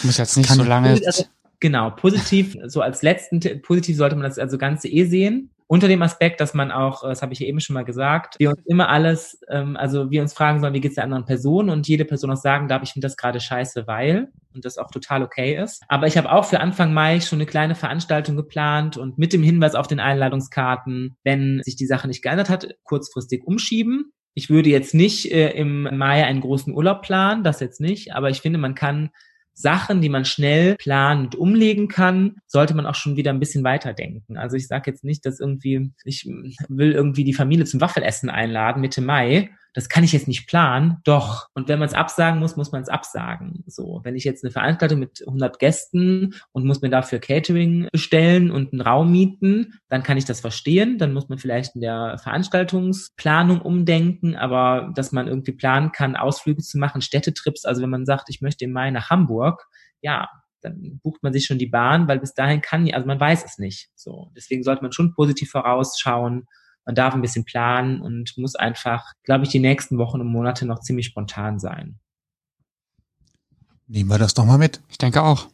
Ich 0.00 0.04
muss 0.04 0.18
jetzt 0.18 0.36
nicht 0.36 0.50
so 0.50 0.62
lange. 0.62 0.90
Also, 0.90 1.24
genau, 1.58 1.90
positiv, 1.90 2.56
so 2.66 2.82
als 2.82 3.02
letzten, 3.02 3.40
positiv 3.62 3.96
sollte 3.96 4.16
man 4.16 4.24
das 4.24 4.38
also 4.38 4.58
Ganze 4.58 4.88
eh 4.88 5.04
sehen. 5.04 5.50
Unter 5.66 5.86
dem 5.86 6.02
Aspekt, 6.02 6.40
dass 6.40 6.52
man 6.52 6.72
auch, 6.72 7.02
das 7.02 7.22
habe 7.22 7.32
ich 7.32 7.38
ja 7.38 7.46
eben 7.46 7.60
schon 7.60 7.74
mal 7.74 7.84
gesagt, 7.84 8.34
wir 8.40 8.50
uns 8.50 8.66
immer 8.66 8.88
alles, 8.88 9.38
ähm, 9.48 9.76
also 9.76 10.10
wir 10.10 10.20
uns 10.20 10.32
fragen 10.32 10.60
sollen, 10.60 10.74
wie 10.74 10.80
geht's 10.80 10.96
der 10.96 11.04
anderen 11.04 11.26
Person 11.26 11.70
und 11.70 11.86
jede 11.86 12.04
Person 12.04 12.32
auch 12.32 12.36
sagen 12.36 12.66
darf, 12.66 12.82
ich 12.82 12.92
finde 12.92 13.06
das 13.06 13.16
gerade 13.16 13.38
scheiße, 13.38 13.86
weil 13.86 14.32
und 14.52 14.64
das 14.64 14.78
auch 14.78 14.90
total 14.90 15.22
okay 15.22 15.62
ist. 15.62 15.80
Aber 15.86 16.08
ich 16.08 16.18
habe 16.18 16.32
auch 16.32 16.44
für 16.44 16.58
Anfang 16.58 16.92
Mai 16.92 17.20
schon 17.20 17.36
eine 17.36 17.46
kleine 17.46 17.76
Veranstaltung 17.76 18.34
geplant 18.34 18.96
und 18.96 19.16
mit 19.16 19.32
dem 19.32 19.44
Hinweis 19.44 19.76
auf 19.76 19.86
den 19.86 20.00
Einladungskarten, 20.00 21.16
wenn 21.22 21.62
sich 21.62 21.76
die 21.76 21.86
Sache 21.86 22.08
nicht 22.08 22.22
geändert 22.22 22.50
hat, 22.50 22.66
kurzfristig 22.82 23.44
umschieben. 23.44 24.12
Ich 24.34 24.50
würde 24.50 24.70
jetzt 24.70 24.94
nicht 24.94 25.32
äh, 25.32 25.50
im 25.50 25.82
Mai 25.82 26.24
einen 26.24 26.40
großen 26.40 26.72
Urlaub 26.72 27.02
planen, 27.02 27.44
das 27.44 27.60
jetzt 27.60 27.80
nicht, 27.80 28.14
aber 28.14 28.30
ich 28.30 28.40
finde, 28.40 28.58
man 28.58 28.74
kann 28.74 29.10
Sachen, 29.52 30.00
die 30.00 30.08
man 30.08 30.24
schnell 30.24 30.76
planen 30.76 31.26
und 31.26 31.34
umlegen 31.34 31.88
kann, 31.88 32.36
sollte 32.46 32.74
man 32.74 32.86
auch 32.86 32.94
schon 32.94 33.16
wieder 33.16 33.30
ein 33.30 33.40
bisschen 33.40 33.62
weiterdenken. 33.62 34.38
Also 34.38 34.56
ich 34.56 34.66
sage 34.66 34.90
jetzt 34.90 35.04
nicht, 35.04 35.26
dass 35.26 35.40
irgendwie, 35.40 35.92
ich 36.04 36.26
will 36.68 36.92
irgendwie 36.92 37.24
die 37.24 37.34
Familie 37.34 37.66
zum 37.66 37.80
Waffelessen 37.80 38.30
einladen 38.30 38.80
Mitte 38.80 39.02
Mai 39.02 39.50
das 39.72 39.88
kann 39.88 40.04
ich 40.04 40.12
jetzt 40.12 40.28
nicht 40.28 40.48
planen, 40.48 40.98
doch. 41.04 41.48
Und 41.54 41.68
wenn 41.68 41.78
man 41.78 41.88
es 41.88 41.94
absagen 41.94 42.40
muss, 42.40 42.56
muss 42.56 42.72
man 42.72 42.82
es 42.82 42.88
absagen. 42.88 43.62
So, 43.66 44.00
wenn 44.02 44.16
ich 44.16 44.24
jetzt 44.24 44.44
eine 44.44 44.50
Veranstaltung 44.50 44.98
mit 44.98 45.22
100 45.26 45.58
Gästen 45.58 46.34
und 46.52 46.66
muss 46.66 46.82
mir 46.82 46.90
dafür 46.90 47.20
Catering 47.20 47.88
bestellen 47.92 48.50
und 48.50 48.72
einen 48.72 48.80
Raum 48.80 49.12
mieten, 49.12 49.78
dann 49.88 50.02
kann 50.02 50.16
ich 50.16 50.24
das 50.24 50.40
verstehen. 50.40 50.98
Dann 50.98 51.12
muss 51.12 51.28
man 51.28 51.38
vielleicht 51.38 51.74
in 51.74 51.80
der 51.80 52.18
Veranstaltungsplanung 52.18 53.60
umdenken, 53.60 54.34
aber 54.34 54.92
dass 54.94 55.12
man 55.12 55.28
irgendwie 55.28 55.52
planen 55.52 55.92
kann, 55.92 56.16
Ausflüge 56.16 56.62
zu 56.62 56.78
machen, 56.78 57.00
Städtetrips. 57.00 57.64
Also 57.64 57.82
wenn 57.82 57.90
man 57.90 58.06
sagt, 58.06 58.28
ich 58.28 58.40
möchte 58.40 58.64
im 58.64 58.72
Mai 58.72 58.90
nach 58.90 59.10
Hamburg, 59.10 59.66
ja, 60.00 60.28
dann 60.62 61.00
bucht 61.02 61.22
man 61.22 61.32
sich 61.32 61.46
schon 61.46 61.58
die 61.58 61.66
Bahn, 61.66 62.08
weil 62.08 62.18
bis 62.18 62.34
dahin 62.34 62.60
kann, 62.60 62.90
also 62.92 63.06
man 63.06 63.20
weiß 63.20 63.44
es 63.44 63.58
nicht. 63.58 63.88
So, 63.94 64.30
deswegen 64.36 64.62
sollte 64.62 64.82
man 64.82 64.92
schon 64.92 65.14
positiv 65.14 65.50
vorausschauen 65.50 66.46
man 66.84 66.94
darf 66.94 67.14
ein 67.14 67.20
bisschen 67.22 67.44
planen 67.44 68.00
und 68.00 68.36
muss 68.36 68.54
einfach, 68.56 69.12
glaube 69.22 69.44
ich, 69.44 69.50
die 69.50 69.58
nächsten 69.60 69.98
Wochen 69.98 70.20
und 70.20 70.26
Monate 70.28 70.66
noch 70.66 70.80
ziemlich 70.80 71.06
spontan 71.06 71.58
sein. 71.58 71.98
Nehmen 73.86 74.08
wir 74.10 74.18
das 74.18 74.34
doch 74.34 74.44
mal 74.44 74.58
mit. 74.58 74.80
Ich 74.88 74.98
denke 74.98 75.22
auch. 75.22 75.48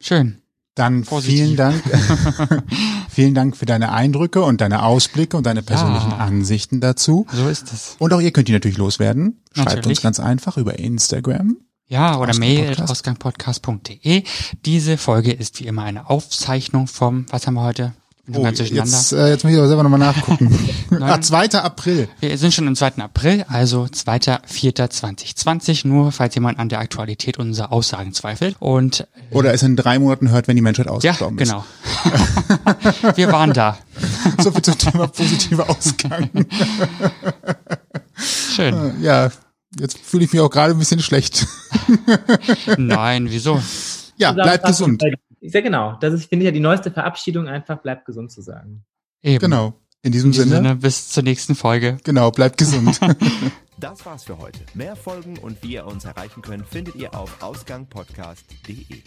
Schön. 0.00 0.42
Dann 0.74 1.04
Positiv. 1.04 1.38
vielen 1.38 1.56
Dank. 1.56 1.82
vielen 3.08 3.34
Dank 3.34 3.56
für 3.56 3.64
deine 3.64 3.92
Eindrücke 3.92 4.42
und 4.42 4.60
deine 4.60 4.82
Ausblicke 4.82 5.36
und 5.36 5.46
deine 5.46 5.62
persönlichen 5.62 6.10
Ja. 6.10 6.18
Ansichten 6.18 6.80
dazu. 6.82 7.26
So 7.32 7.48
ist 7.48 7.72
es. 7.72 7.96
Und 7.98 8.12
auch 8.12 8.20
ihr 8.20 8.30
könnt 8.30 8.48
die 8.48 8.52
natürlich 8.52 8.76
loswerden. 8.76 9.42
Schreibt 9.54 9.68
uns 9.68 9.74
Natürlich. 9.76 10.02
ganz 10.02 10.20
einfach 10.20 10.58
über 10.58 10.78
Instagram. 10.78 11.56
Ja, 11.86 12.16
oder 12.18 12.30
Ausgang 12.30 12.40
mail 12.40 12.66
Podcast. 12.66 12.90
ausgangpodcast.de. 12.90 14.24
Diese 14.66 14.98
Folge 14.98 15.32
ist 15.32 15.60
wie 15.60 15.66
immer 15.66 15.84
eine 15.84 16.10
Aufzeichnung 16.10 16.88
vom, 16.88 17.24
was 17.30 17.46
haben 17.46 17.54
wir 17.54 17.62
heute? 17.62 17.94
Oh, 18.32 18.44
jetzt, 18.44 19.12
äh, 19.12 19.28
jetzt 19.28 19.44
muss 19.44 19.52
ich 19.52 19.58
aber 19.58 19.68
selber 19.68 19.84
nochmal 19.84 20.00
nachgucken. 20.00 20.52
ah, 20.90 20.96
Nein. 20.98 21.22
2. 21.22 21.60
April. 21.60 22.08
Wir 22.18 22.36
sind 22.38 22.52
schon 22.52 22.66
am 22.66 22.74
2. 22.74 22.94
April, 22.96 23.44
also 23.48 23.84
2.4.2020, 23.84 25.86
nur 25.86 26.10
falls 26.10 26.34
jemand 26.34 26.58
an 26.58 26.68
der 26.68 26.80
Aktualität 26.80 27.38
unserer 27.38 27.72
Aussagen 27.72 28.12
zweifelt. 28.12 28.56
Und 28.58 29.06
Oder 29.30 29.54
es 29.54 29.62
in 29.62 29.76
drei 29.76 30.00
Monaten 30.00 30.30
hört, 30.30 30.48
wenn 30.48 30.56
die 30.56 30.62
Menschheit 30.62 30.86
ja, 30.86 30.92
ausgestorben 30.92 31.38
ist. 31.38 31.50
genau. 31.50 31.64
Wir 33.14 33.30
waren 33.30 33.52
da. 33.52 33.78
So 34.42 34.50
viel 34.50 34.62
zum 34.62 34.76
Thema 34.76 35.06
positive 35.06 35.68
Ausgang. 35.68 36.28
Schön. 38.54 39.00
ja, 39.00 39.30
jetzt 39.78 39.98
fühle 39.98 40.24
ich 40.24 40.32
mich 40.32 40.42
auch 40.42 40.50
gerade 40.50 40.74
ein 40.74 40.78
bisschen 40.78 41.00
schlecht. 41.00 41.46
Nein, 42.76 43.28
wieso? 43.30 43.62
Ja, 44.16 44.32
bleibt 44.32 44.66
gesund. 44.66 45.02
Sehr 45.48 45.62
genau. 45.62 45.96
Das 46.00 46.12
ist, 46.12 46.28
finde 46.28 46.44
ich 46.44 46.46
ja 46.46 46.52
die 46.52 46.60
neueste 46.60 46.90
Verabschiedung, 46.90 47.48
einfach 47.48 47.78
bleibt 47.78 48.04
gesund 48.04 48.30
zu 48.32 48.42
sagen. 48.42 48.84
Eben. 49.22 49.38
Genau. 49.40 49.74
In 50.02 50.12
diesem, 50.12 50.28
In 50.28 50.32
diesem 50.32 50.50
Sinne, 50.50 50.68
Sinne, 50.68 50.76
bis 50.76 51.08
zur 51.08 51.22
nächsten 51.24 51.54
Folge. 51.54 51.98
genau, 52.04 52.30
bleibt 52.30 52.58
gesund. 52.58 53.00
Das 53.78 54.06
war's 54.06 54.24
für 54.24 54.38
heute. 54.38 54.60
Mehr 54.72 54.96
Folgen 54.96 55.36
und 55.36 55.62
wie 55.62 55.74
ihr 55.74 55.84
uns 55.86 56.06
erreichen 56.06 56.40
könnt, 56.40 56.66
findet 56.66 56.94
ihr 56.94 57.14
auf 57.14 57.42
ausgangpodcast.de. 57.42 59.02